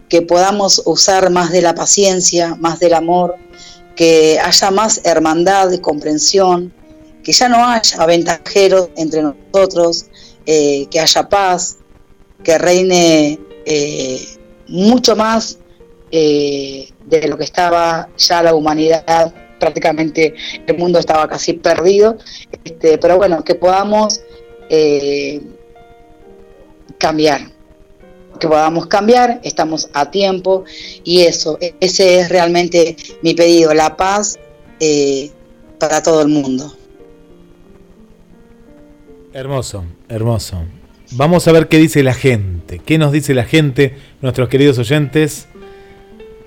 [0.07, 3.35] que podamos usar más de la paciencia, más del amor,
[3.95, 6.73] que haya más hermandad y comprensión,
[7.23, 10.05] que ya no haya aventajeros entre nosotros,
[10.45, 11.77] eh, que haya paz,
[12.43, 14.25] que reine eh,
[14.67, 15.57] mucho más
[16.11, 20.33] eh, de lo que estaba ya la humanidad, prácticamente
[20.67, 22.17] el mundo estaba casi perdido,
[22.63, 24.21] este, pero bueno, que podamos
[26.97, 27.52] cambiar,
[28.43, 30.65] que podamos cambiar, estamos a tiempo
[31.05, 34.37] y eso, ese es realmente mi pedido, la paz
[35.79, 36.75] para todo el mundo.
[39.31, 40.61] Hermoso, hermoso.
[41.11, 42.79] Vamos a ver qué dice la gente.
[42.85, 45.47] ¿Qué nos dice la gente, nuestros queridos oyentes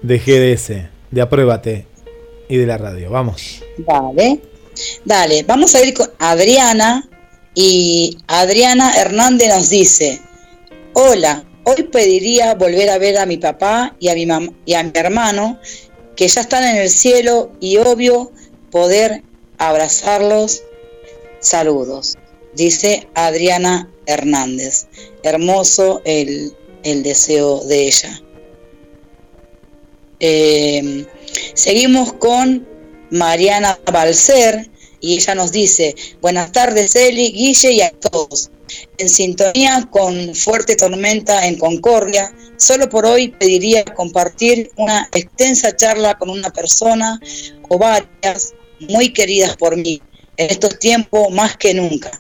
[0.02, 1.86] de GDS, de Apruébate
[2.48, 3.10] y de la radio?
[3.10, 3.62] Vamos.
[3.78, 4.40] Dale,
[5.04, 5.44] dale.
[5.44, 7.08] Vamos a ir con Adriana.
[7.54, 10.20] Y Adriana Hernández nos dice:
[10.92, 14.26] Hola, hoy pediría volver a ver a mi papá y a mi,
[14.64, 15.60] y a mi hermano,
[16.16, 18.32] que ya están en el cielo, y obvio
[18.70, 19.22] poder
[19.58, 20.62] abrazarlos.
[21.40, 22.16] Saludos
[22.56, 24.86] dice Adriana Hernández.
[25.22, 28.22] Hermoso el, deseo de ella.
[30.20, 31.06] Eh,
[31.54, 32.66] seguimos con
[33.10, 34.70] Mariana Balcer
[35.00, 38.50] y ella nos dice, buenas tardes Eli, Guille y a todos.
[38.98, 46.16] En sintonía con fuerte tormenta en Concordia, solo por hoy pediría compartir una extensa charla
[46.18, 47.20] con una persona
[47.68, 50.02] o varias muy queridas por mí
[50.36, 52.10] en estos tiempos más que nunca.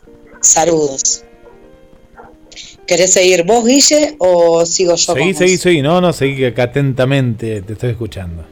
[0.40, 1.24] Saludos.
[2.86, 5.14] ¿Querés seguir vos, Guille, o sigo yo?
[5.14, 5.82] Seguí, seguí, seguí.
[5.82, 8.44] No, no, seguí acá atentamente, te estoy escuchando.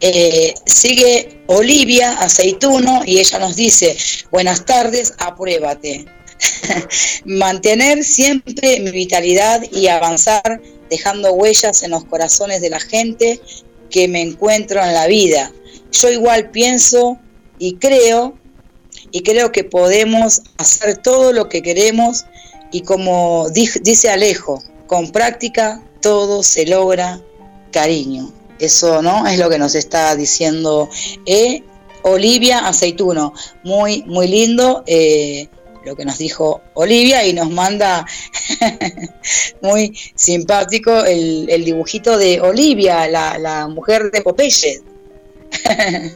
[0.00, 3.96] Eh, sigue Olivia Aceituno y ella nos dice,
[4.30, 6.04] buenas tardes, apruébate.
[7.24, 10.60] Mantener siempre mi vitalidad y avanzar
[10.90, 13.40] dejando huellas en los corazones de la gente
[13.90, 15.52] que me encuentro en la vida.
[15.92, 17.18] Yo igual pienso
[17.58, 18.38] y creo
[19.10, 22.26] y creo que podemos hacer todo lo que queremos
[22.70, 27.20] y como dice Alejo, con práctica todo se logra
[27.72, 28.32] cariño.
[28.58, 30.88] Eso no es lo que nos está diciendo
[31.26, 31.62] eh,
[32.02, 33.32] Olivia Aceituno.
[33.62, 35.48] Muy, muy lindo eh,
[35.84, 38.06] lo que nos dijo Olivia y nos manda
[39.62, 44.82] muy simpático el, dibujito de Olivia, la, mujer de Popeye.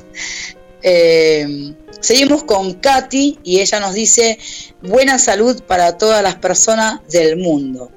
[0.82, 4.36] eh, Seguimos con Katy y ella nos dice,
[4.82, 7.92] buena salud para todas las personas del mundo.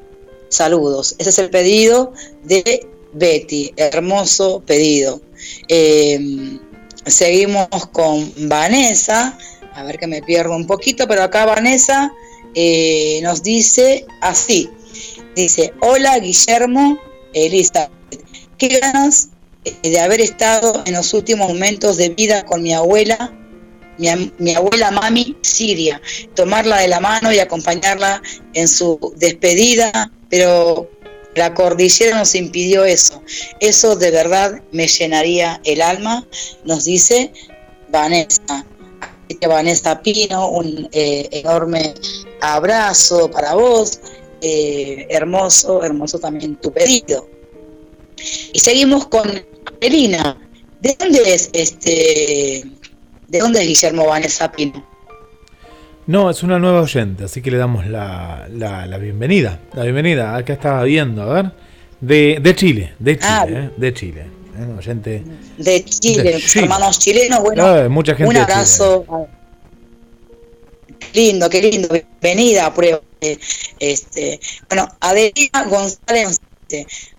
[0.47, 1.15] Saludos.
[1.17, 2.13] Ese es el pedido
[2.43, 3.73] de Betty.
[3.75, 5.21] Hermoso pedido.
[5.67, 6.19] Eh,
[7.07, 9.39] seguimos con Vanessa.
[9.75, 12.11] A ver que me pierdo un poquito, pero acá Vanessa
[12.53, 14.69] eh, nos dice así.
[15.35, 16.97] Dice, hola Guillermo,
[17.33, 17.91] Elizabeth.
[18.57, 19.29] Qué ganas
[19.83, 23.33] de haber estado en los últimos momentos de vida con mi abuela
[23.97, 26.01] mi, abuela mami Siria,
[26.35, 28.21] tomarla de la mano y acompañarla
[28.53, 30.89] en su despedida, pero
[31.35, 33.21] la cordillera nos impidió eso.
[33.59, 36.27] Eso de verdad me llenaría el alma,
[36.63, 37.31] nos dice
[37.89, 38.65] Vanessa.
[39.47, 41.93] Vanessa Pino, un eh, enorme
[42.41, 43.99] abrazo para vos.
[44.41, 47.27] Eh, hermoso, hermoso también tu pedido.
[48.53, 49.43] Y seguimos con
[49.81, 50.37] Elina.
[50.81, 52.63] ¿De dónde es este
[53.27, 54.85] ¿De dónde es Guillermo Vanessa Pino?
[56.07, 58.47] No, es una nueva oyente, así que le damos la,
[59.01, 59.59] bienvenida.
[59.73, 61.51] La bienvenida, acá estaba viendo, a ver.
[61.99, 64.25] De, de Chile, de Chile, ah, eh, de Chile.
[64.57, 65.23] Eh, oyente.
[65.57, 67.65] De Chile, hermanos chilenos, bueno.
[67.65, 69.27] Ah, mucha gente un abrazo.
[71.13, 71.89] Lindo, qué lindo.
[71.89, 73.01] Bienvenida a prueba.
[73.79, 76.39] Este, bueno, Adelina González.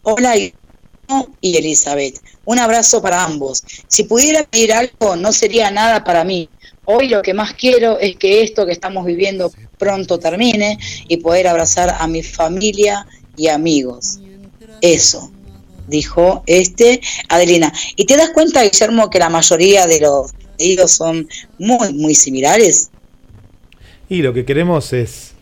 [0.02, 2.20] Hola, y Elizabeth.
[2.44, 3.62] Un abrazo para ambos.
[3.86, 6.48] Si pudiera pedir algo, no sería nada para mí.
[6.84, 11.48] Hoy lo que más quiero es que esto que estamos viviendo pronto termine y poder
[11.48, 13.06] abrazar a mi familia
[13.36, 14.20] y amigos.
[14.80, 15.30] Eso,
[15.86, 17.72] dijo este Adelina.
[17.96, 22.90] ¿Y te das cuenta, Guillermo, que la mayoría de los pedidos son muy, muy similares?
[24.08, 25.32] Y lo que queremos es,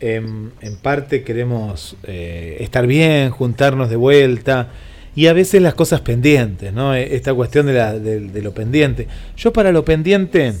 [0.00, 4.70] em, en, parte queremos eh, estar bien, juntarnos de vuelta,
[5.14, 6.94] y a veces las cosas pendientes, ¿no?
[6.94, 9.08] E, esta cuestión de, la, de, lo pendiente.
[9.36, 10.54] Yo para lo pendiente,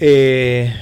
[0.00, 0.72] eh,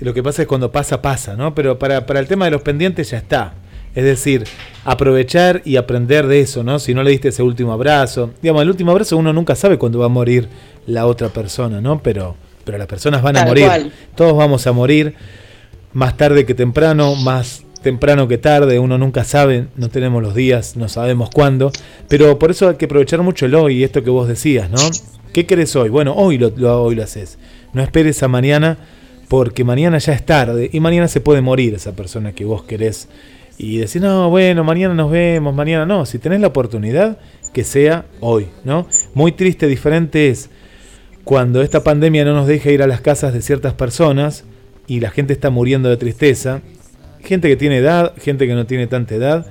[0.00, 1.54] lo que pasa es cuando pasa, pasa, ¿no?
[1.54, 3.54] Pero para, para el tema de los pendientes ya está.
[3.96, 4.44] Es decir,
[4.84, 6.78] aprovechar y aprender de eso, ¿no?
[6.78, 8.30] Si no le diste ese último abrazo.
[8.42, 10.48] Digamos, el último abrazo uno nunca sabe cuándo va a morir
[10.86, 12.02] la otra persona, ¿no?
[12.02, 13.90] Pero, pero las personas van a morir.
[14.14, 15.14] Todos vamos a morir
[15.94, 20.76] más tarde que temprano, más temprano que tarde, uno nunca sabe, no tenemos los días,
[20.76, 21.70] no sabemos cuándo,
[22.08, 24.78] pero por eso hay que aprovechar mucho el hoy, esto que vos decías, ¿no?
[25.32, 25.88] ¿Qué querés hoy?
[25.88, 26.48] Bueno, hoy lo,
[26.82, 27.38] hoy lo haces.
[27.72, 28.76] No esperes a mañana
[29.28, 33.08] porque mañana ya es tarde y mañana se puede morir esa persona que vos querés
[33.58, 37.18] y decir, no, bueno, mañana nos vemos, mañana no, si tenés la oportunidad,
[37.52, 38.86] que sea hoy, ¿no?
[39.14, 40.50] Muy triste, diferente es
[41.24, 44.44] cuando esta pandemia no nos deja ir a las casas de ciertas personas
[44.86, 46.60] y la gente está muriendo de tristeza,
[47.20, 49.46] gente que tiene edad, gente que no tiene tanta edad,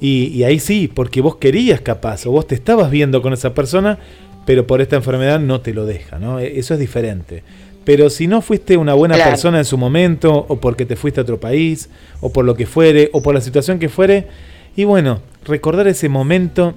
[0.00, 3.54] y, y ahí sí, porque vos querías capaz, o vos te estabas viendo con esa
[3.54, 3.98] persona,
[4.44, 6.38] pero por esta enfermedad no te lo deja, ¿no?
[6.38, 7.42] E, eso es diferente.
[7.84, 11.22] Pero si no fuiste una buena persona en su momento, o porque te fuiste a
[11.22, 11.90] otro país,
[12.20, 14.26] o por lo que fuere, o por la situación que fuere,
[14.74, 16.74] y bueno, recordar ese momento,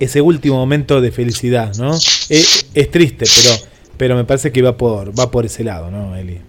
[0.00, 1.94] ese último momento de felicidad, ¿no?
[1.94, 3.56] Es, es triste, pero,
[3.96, 6.40] pero me parece que va por, va por ese lado, ¿no, Eli?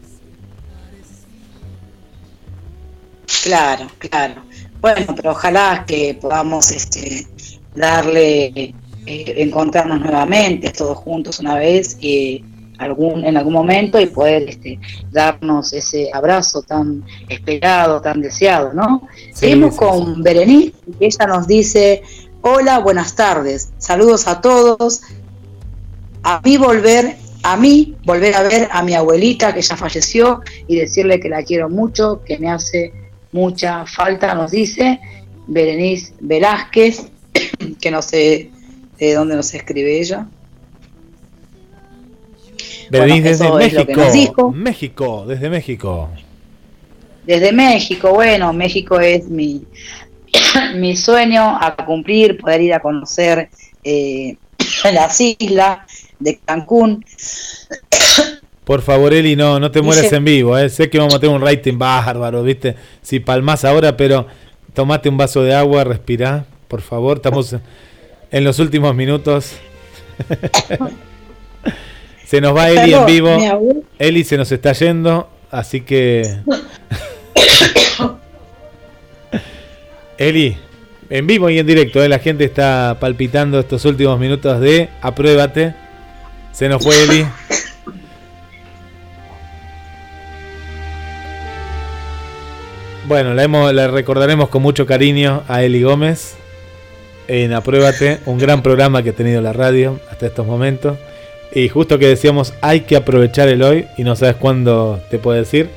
[3.43, 4.43] Claro, claro.
[4.81, 7.27] Bueno, pero ojalá que podamos este,
[7.76, 8.73] darle,
[9.06, 12.43] eh, encontrarnos nuevamente todos juntos una vez y
[12.77, 14.80] algún, en algún momento y poder este,
[15.11, 19.07] darnos ese abrazo tan esperado, tan deseado, ¿no?
[19.34, 22.02] Seguimos con Berenice, que ella nos dice,
[22.41, 25.02] hola, buenas tardes, saludos a todos,
[26.23, 30.77] a mí volver, a mí volver a ver a mi abuelita que ya falleció y
[30.77, 32.93] decirle que la quiero mucho, que me hace
[33.31, 34.99] mucha falta, nos dice
[35.47, 37.07] Berenice Velázquez,
[37.81, 38.49] que no sé
[38.97, 40.27] de dónde nos escribe ella.
[42.90, 44.52] Desde México.
[44.52, 46.10] México, desde México.
[47.26, 49.64] Desde México, bueno, México es mi,
[50.76, 53.49] mi sueño a cumplir, poder ir a conocer
[53.84, 54.38] eh,
[54.94, 55.80] las islas
[56.20, 57.03] de Cancún.
[58.64, 60.70] Por favor, Eli, no, no te mueras en vivo, ¿eh?
[60.70, 62.76] sé que vamos a tener un rating bárbaro, ¿viste?
[63.03, 64.26] Si palmas ahora, pero
[64.74, 67.56] tomate un vaso de agua, respirá, por favor, estamos
[68.32, 69.52] en los últimos minutos.
[72.26, 73.38] Se nos va Eli en vivo.
[73.99, 76.39] Eli se nos está yendo, así que.
[80.18, 80.57] Eli,
[81.10, 82.10] en vivo y en directo, ¿eh?
[82.10, 85.76] la gente está palpitando estos últimos minutos de Apruébate.
[86.52, 87.26] Se nos fue Eli.
[93.07, 96.38] Bueno, la, hemos, la recordaremos con mucho cariño a Eli Gómez
[97.27, 100.97] en Apruébate, un gran programa que ha tenido la radio hasta estos momentos.
[101.56, 105.40] Y justo que decíamos, hay que aprovechar el hoy y no sabes cuándo te puede
[105.40, 105.69] decir.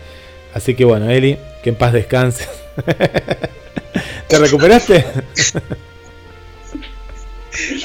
[0.52, 2.48] Así que bueno, Eli, que en paz descanses.
[4.28, 5.04] ¿Te recuperaste?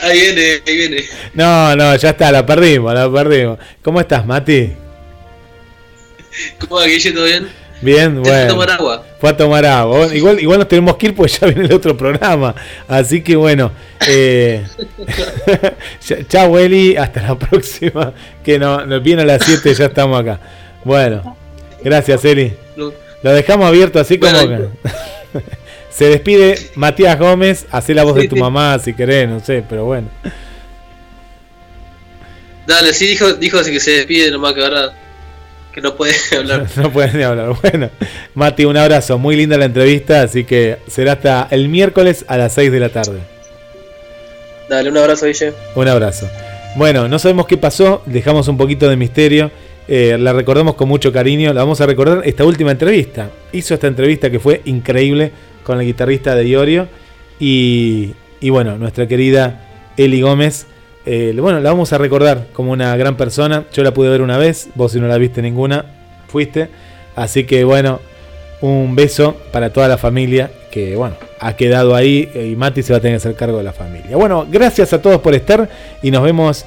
[0.03, 1.03] Ahí viene, ahí viene.
[1.33, 3.57] No, no, ya está, la perdimos, la perdimos.
[3.81, 4.71] ¿Cómo estás, Mati?
[6.59, 7.11] ¿Cómo va, Guille?
[7.11, 7.49] ¿Todo bien?
[7.83, 8.23] Bien, bueno.
[8.23, 9.05] Fue a tomar agua.
[9.19, 10.15] Fue a tomar agua.
[10.15, 12.55] Igual, igual nos tenemos que ir porque ya viene el otro programa.
[12.87, 13.71] Así que bueno.
[14.07, 14.65] Eh,
[16.29, 16.95] chao, Eli.
[16.95, 18.13] Hasta la próxima.
[18.43, 20.39] Que nos no, viene a las 7 ya estamos acá.
[20.83, 21.35] Bueno.
[21.83, 22.53] Gracias, Eli.
[22.75, 24.67] Lo dejamos abierto así como que...
[25.89, 27.67] Se despide Matías Gómez.
[27.69, 30.09] Hacé la voz de tu mamá si querés, no sé, pero bueno.
[32.65, 34.93] Dale, sí, dijo, dijo que se despide nomás que ahora
[35.73, 36.67] que no puede hablar.
[36.77, 37.55] no puede ni hablar.
[37.61, 37.89] Bueno,
[38.35, 39.17] Mati, un abrazo.
[39.17, 42.89] Muy linda la entrevista, así que será hasta el miércoles a las 6 de la
[42.89, 43.19] tarde.
[44.69, 45.53] Dale, un abrazo, Guille.
[45.75, 46.29] Un abrazo.
[46.75, 49.51] Bueno, no sabemos qué pasó, dejamos un poquito de misterio.
[49.87, 51.53] Eh, la recordamos con mucho cariño.
[51.53, 53.29] La vamos a recordar esta última entrevista.
[53.51, 55.31] Hizo esta entrevista que fue increíble
[55.63, 56.87] con el guitarrista de Iorio.
[57.39, 60.67] Y, y bueno, nuestra querida Eli Gómez
[61.05, 63.65] eh, bueno, la vamos a recordar como una gran persona.
[63.73, 65.85] Yo la pude ver una vez, vos si no la viste ninguna,
[66.27, 66.69] fuiste.
[67.15, 67.99] Así que bueno,
[68.61, 72.97] un beso para toda la familia que bueno, ha quedado ahí y Mati se va
[72.97, 74.15] a tener que hacer cargo de la familia.
[74.15, 75.69] Bueno, gracias a todos por estar
[76.01, 76.65] y nos vemos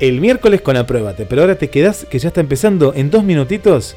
[0.00, 1.26] el miércoles con Apruébate.
[1.26, 3.96] Pero ahora te quedas que ya está empezando en dos minutitos.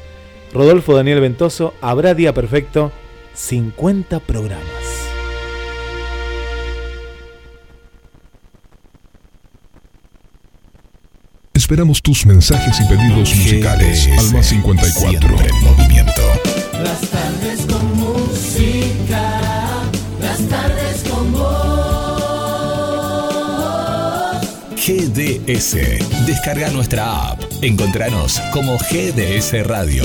[0.52, 2.92] Rodolfo Daniel Ventoso, habrá día perfecto,
[3.34, 5.05] 50 programas.
[11.66, 16.22] Esperamos tus mensajes y pedidos musicales al más 54 en movimiento.
[16.80, 19.40] Las tardes con música,
[20.20, 21.42] las tardes con voz.
[24.76, 25.74] GDS.
[26.24, 27.42] Descarga nuestra app.
[27.62, 30.04] Encontranos como GDS Radio.